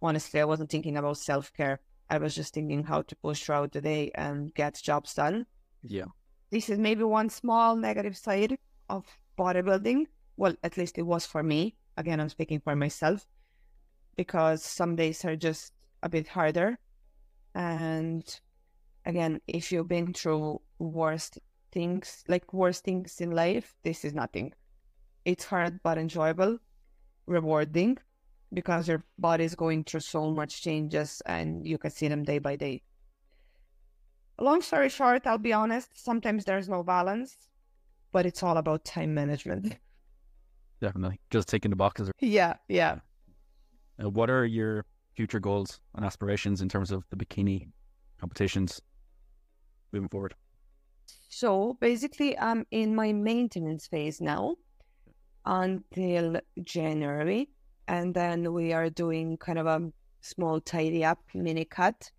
honestly, 0.00 0.40
I 0.40 0.44
wasn't 0.44 0.70
thinking 0.70 0.96
about 0.96 1.18
self 1.18 1.52
care. 1.52 1.80
I 2.10 2.18
was 2.18 2.34
just 2.34 2.54
thinking 2.54 2.84
how 2.84 3.02
to 3.02 3.16
push 3.16 3.42
throughout 3.42 3.72
the 3.72 3.80
day 3.80 4.10
and 4.14 4.54
get 4.54 4.80
jobs 4.82 5.14
done. 5.14 5.46
Yeah. 5.82 6.06
This 6.50 6.68
is 6.68 6.78
maybe 6.78 7.04
one 7.04 7.30
small 7.30 7.76
negative 7.76 8.16
side 8.16 8.56
of 8.88 9.04
bodybuilding. 9.38 10.06
Well, 10.36 10.54
at 10.62 10.76
least 10.76 10.98
it 10.98 11.02
was 11.02 11.26
for 11.26 11.42
me. 11.42 11.76
Again, 11.96 12.20
I'm 12.20 12.28
speaking 12.28 12.60
for 12.60 12.76
myself 12.76 13.26
because 14.16 14.62
some 14.62 14.96
days 14.96 15.24
are 15.24 15.36
just 15.36 15.72
a 16.02 16.08
bit 16.08 16.28
harder. 16.28 16.78
And 17.54 18.24
again, 19.04 19.40
if 19.46 19.72
you've 19.72 19.88
been 19.88 20.12
through 20.12 20.60
worst 20.78 21.38
things, 21.72 22.24
like 22.28 22.52
worst 22.52 22.84
things 22.84 23.20
in 23.20 23.30
life, 23.30 23.74
this 23.82 24.04
is 24.04 24.14
nothing. 24.14 24.52
It's 25.24 25.44
hard 25.44 25.80
but 25.82 25.98
enjoyable, 25.98 26.58
rewarding, 27.26 27.98
because 28.52 28.88
your 28.88 29.04
body 29.18 29.44
is 29.44 29.54
going 29.54 29.84
through 29.84 30.00
so 30.00 30.30
much 30.30 30.62
changes 30.62 31.20
and 31.26 31.66
you 31.66 31.78
can 31.78 31.90
see 31.90 32.08
them 32.08 32.22
day 32.22 32.38
by 32.38 32.56
day. 32.56 32.82
Long 34.40 34.62
story 34.62 34.88
short, 34.88 35.26
I'll 35.26 35.38
be 35.38 35.52
honest, 35.52 35.90
sometimes 35.94 36.44
there's 36.44 36.68
no 36.68 36.82
balance, 36.82 37.36
but 38.12 38.26
it's 38.26 38.42
all 38.42 38.56
about 38.56 38.84
time 38.84 39.14
management. 39.14 39.76
Definitely. 40.80 41.20
Just 41.30 41.48
taking 41.48 41.70
the 41.70 41.76
boxes. 41.76 42.10
Yeah, 42.20 42.54
yeah. 42.68 42.98
Uh, 44.02 44.10
what 44.10 44.28
are 44.28 44.44
your 44.44 44.84
future 45.14 45.40
goals 45.40 45.80
and 45.94 46.04
aspirations 46.04 46.60
in 46.60 46.68
terms 46.68 46.90
of 46.90 47.04
the 47.10 47.16
bikini 47.16 47.68
competitions 48.18 48.80
moving 49.92 50.08
forward? 50.08 50.34
So 51.28 51.76
basically, 51.80 52.36
I'm 52.38 52.66
in 52.70 52.94
my 52.94 53.12
maintenance 53.12 53.86
phase 53.86 54.20
now 54.20 54.56
until 55.44 56.40
January 56.62 57.48
and 57.86 58.14
then 58.14 58.52
we 58.52 58.72
are 58.72 58.88
doing 58.88 59.36
kind 59.36 59.58
of 59.58 59.66
a 59.66 59.92
small 60.20 60.60
tidy 60.60 61.04
up 61.04 61.20
mini 61.34 61.64
cut. 61.64 62.10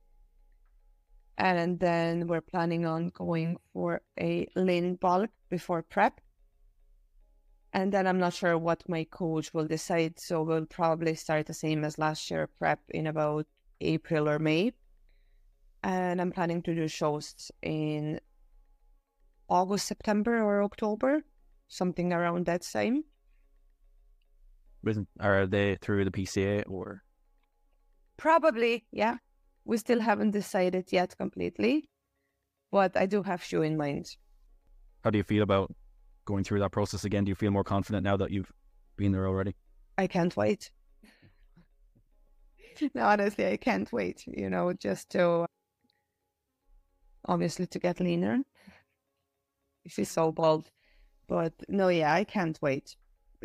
And 1.37 1.79
then 1.79 2.27
we're 2.27 2.41
planning 2.41 2.85
on 2.85 3.09
going 3.09 3.57
for 3.73 4.01
a 4.19 4.47
lean 4.55 4.95
bulk 4.95 5.29
before 5.49 5.81
prep. 5.81 6.21
And 7.73 7.91
then 7.91 8.07
i'm 8.07 8.19
not 8.19 8.33
sure 8.33 8.57
what 8.57 8.87
my 8.87 9.03
coach 9.11 9.53
will 9.53 9.67
decide 9.67 10.17
so 10.17 10.43
we'll 10.43 10.65
probably 10.65 11.13
start 11.13 11.45
the 11.45 11.53
same 11.53 11.83
as 11.83 11.97
last 11.97 12.31
year 12.31 12.47
prep 12.57 12.79
in 12.91 13.07
about 13.07 13.47
april 13.81 14.29
or 14.29 14.39
may. 14.39 14.71
And 15.83 16.21
i'm 16.21 16.31
planning 16.31 16.61
to 16.61 16.73
do 16.73 16.87
shows 16.87 17.51
in 17.61 18.21
august 19.49 19.87
september 19.87 20.41
or 20.41 20.63
october 20.63 21.21
something 21.67 22.13
around 22.13 22.45
that 22.45 22.61
time 22.61 23.03
are 25.19 25.47
they 25.47 25.77
through 25.81 26.05
the 26.05 26.11
PCA 26.11 26.63
or? 26.67 27.03
Probably, 28.17 28.85
yeah. 28.91 29.17
We 29.65 29.77
still 29.77 29.99
haven't 29.99 30.31
decided 30.31 30.91
yet 30.91 31.17
completely, 31.17 31.89
but 32.71 32.95
I 32.95 33.05
do 33.05 33.23
have 33.23 33.41
few 33.41 33.63
in 33.63 33.77
mind. 33.77 34.15
How 35.03 35.09
do 35.09 35.17
you 35.17 35.23
feel 35.23 35.43
about 35.43 35.73
going 36.25 36.43
through 36.43 36.59
that 36.59 36.71
process 36.71 37.03
again? 37.03 37.25
Do 37.25 37.29
you 37.29 37.35
feel 37.35 37.51
more 37.51 37.63
confident 37.63 38.03
now 38.03 38.17
that 38.17 38.31
you've 38.31 38.51
been 38.95 39.11
there 39.11 39.27
already? 39.27 39.55
I 39.97 40.07
can't 40.07 40.35
wait. 40.37 40.71
no, 42.93 43.05
honestly, 43.05 43.47
I 43.47 43.57
can't 43.57 43.91
wait. 43.91 44.23
You 44.27 44.49
know, 44.49 44.73
just 44.73 45.09
to 45.11 45.47
obviously 47.27 47.65
to 47.67 47.79
get 47.79 47.99
leaner. 47.99 48.39
She's 49.87 50.09
so 50.09 50.31
bold, 50.31 50.69
but 51.27 51.53
no, 51.67 51.89
yeah, 51.89 52.13
I 52.13 52.23
can't 52.23 52.59
wait 52.61 52.95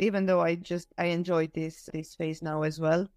even 0.00 0.26
though 0.26 0.40
I 0.40 0.56
just 0.56 0.88
I 0.98 1.06
enjoyed 1.06 1.52
this 1.54 1.88
this 1.92 2.16
phase 2.16 2.42
now 2.42 2.62
as 2.62 2.80
well 2.80 3.08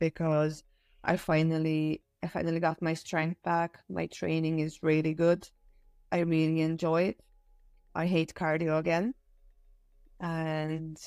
because 0.00 0.64
I 1.04 1.16
finally 1.16 2.02
I 2.22 2.28
finally 2.28 2.60
got 2.60 2.82
my 2.82 2.94
strength 2.94 3.42
back. 3.42 3.80
My 3.90 4.06
training 4.08 4.60
is 4.60 4.82
really 4.82 5.14
good. 5.14 5.48
I 6.12 6.20
really 6.20 6.62
enjoy 6.62 7.02
it. 7.04 7.20
I 7.94 8.06
hate 8.06 8.34
cardio 8.34 8.78
again. 8.78 9.14
And 10.20 10.98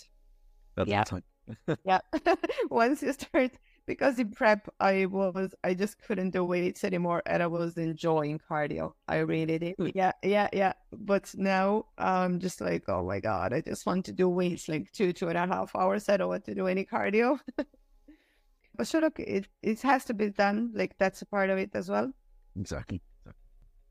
That's 0.76 0.90
Yeah. 0.90 1.04
the 1.04 1.22
time. 1.22 1.24
yeah, 1.86 2.00
once 2.70 3.02
you 3.04 3.14
start, 3.14 3.52
because 3.86 4.20
in 4.20 4.32
prep, 4.32 4.68
I 4.80 5.06
was, 5.06 5.54
I 5.64 5.74
just 5.74 6.02
couldn't 6.02 6.32
do 6.32 6.44
weights 6.44 6.84
anymore 6.84 7.22
and 7.26 7.44
I 7.44 7.48
was 7.48 7.78
enjoying 7.78 8.40
cardio. 8.40 8.94
I 9.08 9.18
really 9.18 9.60
did. 9.60 9.76
Hmm. 9.78 9.90
Yeah, 9.94 10.12
yeah, 10.24 10.48
yeah. 10.54 10.74
But 10.92 11.34
now 11.38 11.86
I'm 11.98 12.40
just 12.40 12.62
like, 12.62 12.84
oh 12.88 13.06
my 13.06 13.20
God, 13.20 13.54
I 13.54 13.62
just 13.62 13.86
want 13.86 14.06
to 14.06 14.14
do 14.14 14.30
weights 14.30 14.70
like 14.70 14.92
two, 14.92 15.14
two 15.14 15.30
and 15.30 15.38
a 15.38 15.48
half 15.48 15.76
hours. 15.76 16.10
I 16.10 16.18
don't 16.18 16.30
want 16.30 16.46
to 16.46 16.56
do 16.56 16.68
any 16.68 16.86
cardio. 16.86 17.40
but 18.76 18.88
sure, 18.88 19.02
look, 19.02 19.20
it, 19.20 19.48
it 19.62 19.82
has 19.82 20.06
to 20.06 20.14
be 20.14 20.30
done. 20.30 20.72
Like 20.74 20.98
that's 20.98 21.22
a 21.22 21.26
part 21.26 21.50
of 21.50 21.58
it 21.58 21.72
as 21.74 21.90
well. 21.90 22.12
Exactly. 22.60 23.02
exactly. 23.22 23.42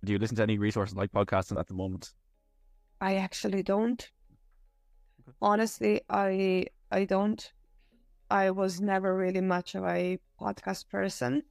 Do 0.04 0.12
you 0.12 0.18
listen 0.18 0.36
to 0.36 0.42
any 0.42 0.58
resources 0.58 0.96
like 0.96 1.12
podcasting 1.12 1.58
at 1.58 1.68
the 1.68 1.74
moment? 1.74 2.12
I 3.00 3.16
actually 3.16 3.62
don't. 3.62 4.08
Honestly, 5.40 6.00
I 6.08 6.66
I 6.90 7.04
don't. 7.04 7.52
I 8.32 8.50
was 8.50 8.80
never 8.80 9.14
really 9.14 9.42
much 9.42 9.74
of 9.74 9.84
a 9.84 10.18
podcast 10.40 10.88
person. 10.88 11.42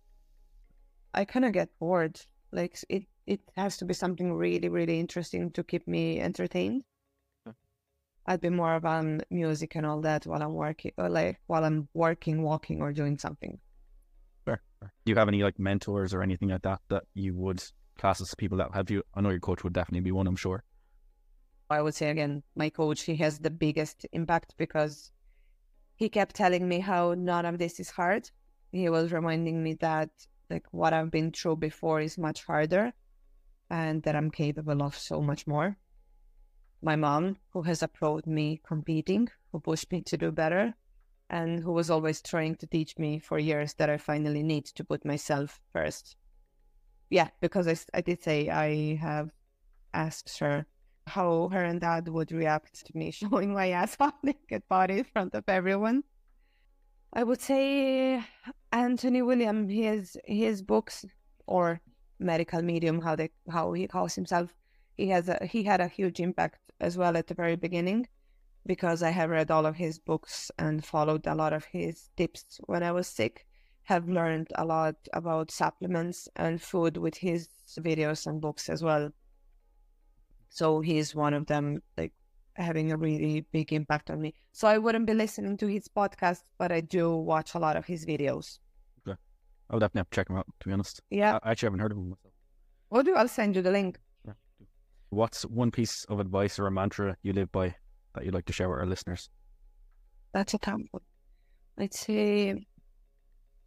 I 1.14 1.26
kind 1.26 1.46
of 1.46 1.54
get 1.54 1.70
bored. 1.78 2.20
Like 2.52 2.76
it 2.90 3.04
it 3.28 3.42
has 3.56 3.78
to 3.78 3.86
be 3.86 3.94
something 3.94 4.34
really 4.34 4.68
really 4.68 5.00
interesting 5.00 5.52
to 5.52 5.64
keep 5.64 5.88
me 5.88 6.20
entertained. 6.20 6.84
I'd 8.26 8.42
be 8.42 8.50
more 8.50 8.74
of 8.74 8.84
um 8.84 9.22
music 9.30 9.76
and 9.76 9.86
all 9.86 10.02
that 10.02 10.26
while 10.26 10.42
I'm 10.42 10.56
working, 10.56 10.94
or 10.98 11.08
like 11.08 11.40
while 11.46 11.64
I'm 11.64 11.88
working, 11.94 12.42
walking, 12.42 12.82
or 12.82 12.92
doing 12.94 13.20
something. 13.20 13.60
Fair. 14.46 14.64
fair. 14.80 14.92
Do 15.06 15.12
you 15.12 15.18
have 15.20 15.28
any 15.28 15.44
like 15.44 15.60
mentors 15.60 16.16
or 16.16 16.24
anything 16.24 16.50
like 16.50 16.64
that 16.64 16.82
that 16.90 17.04
you 17.14 17.36
would 17.36 17.64
class 18.00 18.22
as 18.22 18.34
people 18.34 18.58
that 18.58 18.74
have 18.74 18.90
you? 18.90 19.04
I 19.14 19.22
know 19.22 19.30
your 19.30 19.40
coach 19.40 19.64
would 19.64 19.74
definitely 19.74 20.06
be 20.10 20.12
one. 20.12 20.26
I'm 20.26 20.36
sure. 20.36 20.64
I 21.70 21.84
would 21.84 21.94
say 21.94 22.10
again, 22.10 22.42
my 22.56 22.72
coach, 22.72 23.04
he 23.04 23.18
has 23.18 23.38
the 23.38 23.52
biggest 23.52 24.08
impact 24.14 24.56
because 24.58 25.12
he 26.02 26.10
kept 26.10 26.36
telling 26.36 26.68
me 26.68 26.80
how 26.80 27.14
none 27.16 27.46
of 27.46 27.60
this 27.60 27.80
is 27.80 27.92
hard. 27.92 28.28
He 28.72 28.90
was 28.90 29.12
reminding 29.12 29.62
me 29.62 29.76
that 29.82 30.10
like 30.50 30.66
what 30.72 30.94
I've 30.94 31.12
been 31.12 31.32
through 31.32 31.58
before 31.58 32.02
is 32.02 32.18
much 32.18 32.44
harder 32.44 32.92
and 33.70 34.02
that 34.02 34.16
I'm 34.16 34.32
capable 34.32 34.82
of 34.82 34.98
so 34.98 35.22
much 35.22 35.46
more. 35.46 35.78
My 36.82 36.96
mom, 36.96 37.38
who 37.54 37.62
has 37.62 37.84
applauded 37.84 38.26
me 38.26 38.62
competing, 38.66 39.30
who 39.52 39.60
pushed 39.60 39.92
me 39.92 40.02
to 40.08 40.18
do 40.18 40.32
better, 40.32 40.74
and 41.30 41.60
who 41.60 41.72
was 41.72 41.92
always 41.92 42.20
trying 42.20 42.56
to 42.56 42.66
teach 42.66 42.98
me 42.98 43.20
for 43.20 43.38
years 43.38 43.76
that 43.76 43.92
I 43.92 43.98
finally 43.98 44.42
need 44.42 44.66
to 44.78 44.84
put 44.84 45.06
myself 45.06 45.62
first. 45.72 46.16
Yeah, 47.12 47.30
because 47.42 47.68
I 47.94 48.02
did 48.02 48.24
say 48.24 48.50
I 48.50 48.96
have 48.96 49.30
asked 49.94 50.40
her 50.40 50.66
how 51.08 51.50
her 51.50 51.64
and 51.64 51.82
dad 51.82 52.08
would 52.08 52.32
react 52.32 52.86
to 52.86 52.98
me 52.98 53.12
showing 53.22 53.54
my 53.54 53.70
ass 53.70 53.98
off 54.00 54.14
naked 54.24 54.64
body 54.68 55.00
in 55.00 55.04
front 55.04 55.34
of 55.36 55.44
everyone. 55.48 56.04
I 57.14 57.24
would 57.24 57.42
say 57.42 58.24
Anthony 58.72 59.22
William, 59.22 59.68
his 59.68 60.18
his 60.26 60.62
books 60.62 61.06
or 61.46 61.82
medical 62.20 62.62
medium, 62.62 63.02
how 63.02 63.16
they 63.16 63.30
how 63.50 63.74
he 63.74 63.88
calls 63.88 64.16
himself, 64.16 64.54
he 64.98 65.10
has 65.10 65.28
a 65.28 65.46
he 65.46 65.64
had 65.64 65.82
a 65.82 65.88
huge 65.88 66.20
impact 66.20 66.60
as 66.80 66.98
well 66.98 67.18
at 67.18 67.28
the 67.28 67.34
very 67.34 67.56
beginning 67.56 68.08
because 68.66 69.02
I 69.02 69.10
have 69.10 69.30
read 69.30 69.52
all 69.52 69.66
of 69.66 69.76
his 69.76 70.00
books 70.00 70.52
and 70.58 70.86
followed 70.86 71.26
a 71.26 71.36
lot 71.36 71.54
of 71.54 71.66
his 71.66 72.10
tips 72.16 72.60
when 72.66 72.84
I 72.84 72.92
was 72.92 73.08
sick. 73.08 73.46
Have 73.86 74.08
learned 74.08 74.50
a 74.56 74.64
lot 74.64 74.96
about 75.12 75.52
supplements 75.52 76.30
and 76.36 76.62
food 76.62 76.98
with 76.98 77.18
his 77.18 77.50
videos 77.80 78.28
and 78.28 78.40
books 78.40 78.70
as 78.70 78.84
well. 78.84 79.12
So 80.54 80.82
he's 80.82 81.16
one 81.16 81.34
of 81.34 81.48
them, 81.48 81.82
like 81.98 82.12
having 82.56 82.92
a 82.92 82.98
really 82.98 83.46
big 83.54 83.72
impact 83.72 84.12
on 84.12 84.22
me. 84.22 84.34
So 84.52 84.68
I 84.68 84.78
wouldn't 84.78 85.08
be 85.08 85.14
listening 85.14 85.56
to 85.58 85.68
his 85.68 85.88
podcast, 85.88 86.44
but 86.58 86.74
I 86.74 86.82
do 86.82 87.16
watch 87.16 87.56
a 87.56 87.58
lot 87.60 87.78
of 87.78 87.86
his 87.86 88.06
videos. 88.06 88.60
Okay. 89.08 89.18
I'll 89.70 89.80
definitely 89.80 90.00
have 90.00 90.10
to 90.10 90.16
check 90.16 90.30
him 90.30 90.36
out. 90.36 90.46
To 90.60 90.68
be 90.68 90.74
honest, 90.74 91.02
Yeah. 91.10 91.40
I 91.42 91.52
actually 91.52 91.68
haven't 91.68 91.80
heard 91.80 91.94
of 91.94 91.98
him 91.98 92.10
myself. 92.10 92.34
We'll 92.90 93.04
do. 93.04 93.16
I'll 93.16 93.30
send 93.30 93.56
you 93.56 93.62
the 93.62 93.72
link. 93.72 93.98
What's 95.10 95.44
one 95.44 95.72
piece 95.72 96.04
of 96.06 96.20
advice 96.20 96.60
or 96.60 96.68
a 96.68 96.72
mantra 96.72 97.16
you 97.24 97.32
live 97.34 97.52
by 97.54 97.74
that 98.16 98.26
you'd 98.26 98.34
like 98.34 98.46
to 98.46 98.54
share 98.54 98.70
with 98.70 98.80
our 98.80 98.86
listeners? 98.86 99.30
That's 100.34 100.54
a 100.54 100.58
tough 100.58 100.82
one. 100.92 101.04
I'd 101.78 101.94
say 101.94 102.66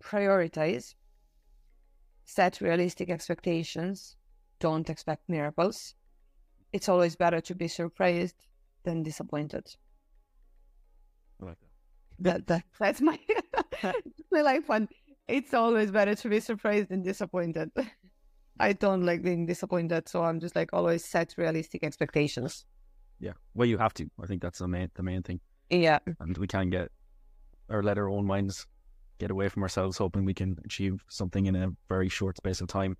prioritize, 0.02 0.94
set 2.26 2.60
realistic 2.60 3.08
expectations, 3.10 4.16
don't 4.60 4.88
expect 4.90 5.28
miracles. 5.28 5.94
It's 6.74 6.88
always 6.88 7.14
better 7.14 7.40
to 7.40 7.54
be 7.54 7.68
surprised 7.68 8.34
than 8.82 9.04
disappointed. 9.04 9.64
I 11.40 11.44
like 11.46 11.58
that. 11.60 11.68
That, 12.26 12.46
that 12.48 12.64
that's 12.80 13.00
my 13.00 13.18
my 14.32 14.42
life 14.42 14.68
one. 14.68 14.88
It's 15.28 15.54
always 15.54 15.90
better 15.92 16.16
to 16.16 16.28
be 16.28 16.40
surprised 16.40 16.88
than 16.88 17.02
disappointed. 17.02 17.70
I 18.58 18.72
don't 18.72 19.06
like 19.06 19.22
being 19.22 19.46
disappointed, 19.46 20.08
so 20.08 20.24
I'm 20.24 20.40
just 20.40 20.56
like 20.56 20.70
always 20.72 21.04
set 21.04 21.34
realistic 21.36 21.84
expectations. 21.84 22.66
Yeah. 23.20 23.34
Well, 23.54 23.68
you 23.68 23.78
have 23.78 23.94
to. 23.94 24.10
I 24.22 24.26
think 24.26 24.42
that's 24.42 24.58
the 24.58 24.66
main 24.68 24.90
the 24.96 25.02
main 25.04 25.22
thing, 25.22 25.40
Yeah, 25.70 26.00
and 26.18 26.36
we 26.38 26.48
can 26.48 26.70
get 26.70 26.90
or 27.68 27.82
let 27.84 27.98
our 27.98 28.08
own 28.08 28.26
minds 28.26 28.66
get 29.18 29.30
away 29.30 29.48
from 29.48 29.62
ourselves, 29.62 29.96
hoping 29.96 30.24
we 30.24 30.34
can 30.34 30.58
achieve 30.64 31.04
something 31.08 31.46
in 31.46 31.54
a 31.54 31.70
very 31.88 32.08
short 32.08 32.36
space 32.36 32.60
of 32.60 32.66
time. 32.66 32.96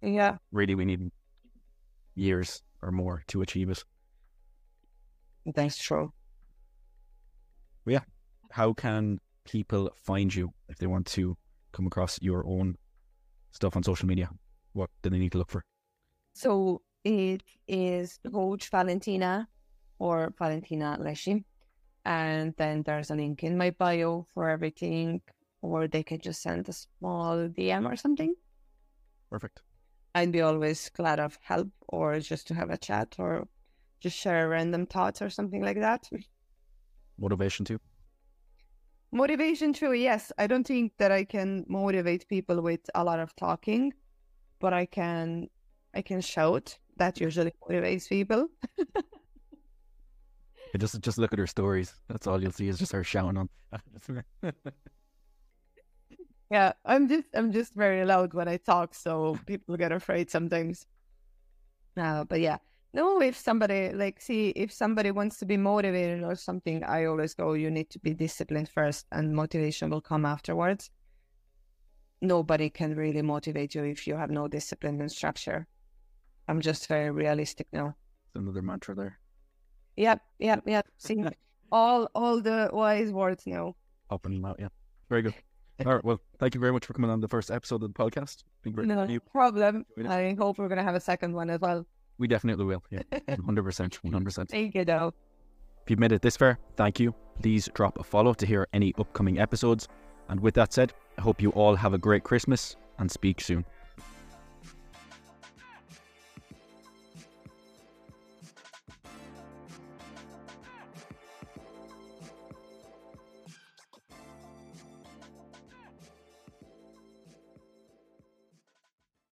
yeah. 0.00 0.38
Really, 0.50 0.74
we 0.74 0.86
need 0.86 1.10
years 2.14 2.62
or 2.82 2.90
more 2.92 3.22
to 3.28 3.42
achieve 3.42 3.70
it. 3.70 3.82
That's 5.46 5.78
true. 5.78 6.12
Yeah. 7.86 8.00
How 8.50 8.72
can 8.72 9.18
people 9.44 9.90
find 9.96 10.34
you 10.34 10.52
if 10.68 10.78
they 10.78 10.86
want 10.86 11.06
to 11.06 11.36
come 11.72 11.86
across 11.86 12.18
your 12.20 12.46
own 12.46 12.76
stuff 13.52 13.76
on 13.76 13.82
social 13.82 14.06
media? 14.06 14.28
What 14.72 14.90
do 15.02 15.10
they 15.10 15.18
need 15.18 15.32
to 15.32 15.38
look 15.38 15.50
for? 15.50 15.64
So 16.34 16.82
it 17.04 17.42
is 17.66 18.20
Coach 18.30 18.70
Valentina 18.70 19.48
or 19.98 20.32
Valentina 20.38 20.98
Llesi. 21.00 21.44
And 22.04 22.54
then 22.56 22.82
there's 22.82 23.10
a 23.10 23.14
link 23.14 23.42
in 23.42 23.58
my 23.58 23.70
bio 23.70 24.24
for 24.32 24.48
everything, 24.48 25.20
or 25.60 25.88
they 25.88 26.02
can 26.02 26.20
just 26.20 26.40
send 26.42 26.68
a 26.68 26.72
small 26.72 27.48
DM 27.48 27.90
or 27.90 27.96
something. 27.96 28.34
Perfect. 29.30 29.62
I'd 30.18 30.32
be 30.32 30.40
always 30.40 30.90
glad 30.90 31.20
of 31.20 31.38
help 31.42 31.68
or 31.86 32.18
just 32.18 32.48
to 32.48 32.54
have 32.54 32.70
a 32.70 32.76
chat 32.76 33.14
or 33.20 33.46
just 34.00 34.16
share 34.16 34.48
random 34.48 34.84
thoughts 34.84 35.22
or 35.22 35.30
something 35.30 35.62
like 35.62 35.78
that. 35.78 36.10
Motivation 37.20 37.64
too. 37.64 37.78
Motivation 39.12 39.72
too, 39.72 39.92
yes. 39.92 40.32
I 40.36 40.48
don't 40.48 40.66
think 40.66 40.92
that 40.98 41.12
I 41.12 41.22
can 41.24 41.64
motivate 41.68 42.28
people 42.28 42.60
with 42.62 42.80
a 42.96 43.04
lot 43.04 43.20
of 43.20 43.36
talking, 43.36 43.92
but 44.58 44.72
I 44.72 44.86
can 44.86 45.48
I 45.94 46.02
can 46.02 46.20
shout. 46.20 46.76
That 46.96 47.20
usually 47.20 47.52
motivates 47.62 48.08
people. 48.08 48.48
Just 50.76 51.00
just 51.00 51.16
look 51.16 51.32
at 51.32 51.38
her 51.38 51.46
stories. 51.46 51.94
That's 52.08 52.26
all 52.26 52.42
you'll 52.42 52.52
see 52.52 52.68
is 52.68 52.78
just 52.78 52.92
her 52.92 53.02
shouting 53.02 53.38
on. 53.38 53.48
Yeah, 56.50 56.72
I'm 56.84 57.08
just 57.08 57.28
I'm 57.34 57.52
just 57.52 57.74
very 57.74 58.04
loud 58.04 58.32
when 58.32 58.48
I 58.48 58.56
talk, 58.56 58.94
so 58.94 59.38
people 59.46 59.76
get 59.76 59.92
afraid 59.92 60.30
sometimes. 60.30 60.86
Uh, 61.96 62.24
but 62.24 62.40
yeah, 62.40 62.58
no. 62.94 63.20
If 63.20 63.36
somebody 63.36 63.92
like 63.92 64.20
see 64.20 64.50
if 64.50 64.72
somebody 64.72 65.10
wants 65.10 65.38
to 65.38 65.46
be 65.46 65.58
motivated 65.58 66.22
or 66.22 66.34
something, 66.36 66.82
I 66.84 67.04
always 67.04 67.34
go. 67.34 67.52
You 67.52 67.70
need 67.70 67.90
to 67.90 67.98
be 67.98 68.14
disciplined 68.14 68.70
first, 68.70 69.06
and 69.12 69.34
motivation 69.34 69.90
will 69.90 70.00
come 70.00 70.24
afterwards. 70.24 70.90
Nobody 72.22 72.70
can 72.70 72.96
really 72.96 73.22
motivate 73.22 73.74
you 73.74 73.84
if 73.84 74.06
you 74.06 74.16
have 74.16 74.30
no 74.30 74.48
discipline 74.48 75.00
and 75.00 75.12
structure. 75.12 75.66
I'm 76.48 76.60
just 76.60 76.88
very 76.88 77.10
realistic 77.10 77.66
now. 77.72 77.94
Another 78.34 78.62
mantra 78.62 78.94
there. 78.94 79.18
Yep, 79.96 80.22
yep, 80.38 80.62
yep. 80.66 80.86
See, 80.96 81.22
all 81.70 82.08
all 82.14 82.40
the 82.40 82.70
wise 82.72 83.12
words 83.12 83.46
now. 83.46 83.76
Open 84.10 84.32
and 84.32 84.46
out, 84.46 84.56
yeah. 84.58 84.68
Very 85.10 85.22
good. 85.22 85.34
All 85.86 85.94
right. 85.94 86.04
Well, 86.04 86.20
thank 86.38 86.54
you 86.54 86.60
very 86.60 86.72
much 86.72 86.86
for 86.86 86.92
coming 86.92 87.10
on 87.10 87.20
the 87.20 87.28
first 87.28 87.50
episode 87.50 87.82
of 87.82 87.92
the 87.92 87.98
podcast. 87.98 88.42
No 88.64 89.18
problem. 89.32 89.86
I 90.08 90.34
hope 90.38 90.58
we're 90.58 90.68
gonna 90.68 90.82
have 90.82 90.96
a 90.96 91.00
second 91.00 91.34
one 91.34 91.50
as 91.50 91.60
well. 91.60 91.86
We 92.18 92.26
definitely 92.26 92.64
will. 92.64 92.82
Yeah, 92.90 93.02
hundred 93.46 93.62
percent, 93.62 94.02
one 94.02 94.12
hundred 94.12 94.26
percent. 94.26 94.50
Thank 94.50 94.74
you, 94.74 94.84
though. 94.84 95.14
If 95.84 95.90
you've 95.90 96.00
made 96.00 96.12
it 96.12 96.20
this 96.20 96.36
far, 96.36 96.58
thank 96.76 96.98
you. 96.98 97.14
Please 97.40 97.68
drop 97.74 97.98
a 97.98 98.02
follow 98.02 98.34
to 98.34 98.44
hear 98.44 98.66
any 98.72 98.92
upcoming 98.98 99.38
episodes. 99.38 99.88
And 100.28 100.40
with 100.40 100.54
that 100.54 100.72
said, 100.72 100.92
I 101.16 101.22
hope 101.22 101.40
you 101.40 101.50
all 101.50 101.76
have 101.76 101.94
a 101.94 101.98
great 101.98 102.24
Christmas 102.24 102.76
and 102.98 103.10
speak 103.10 103.40
soon. 103.40 103.64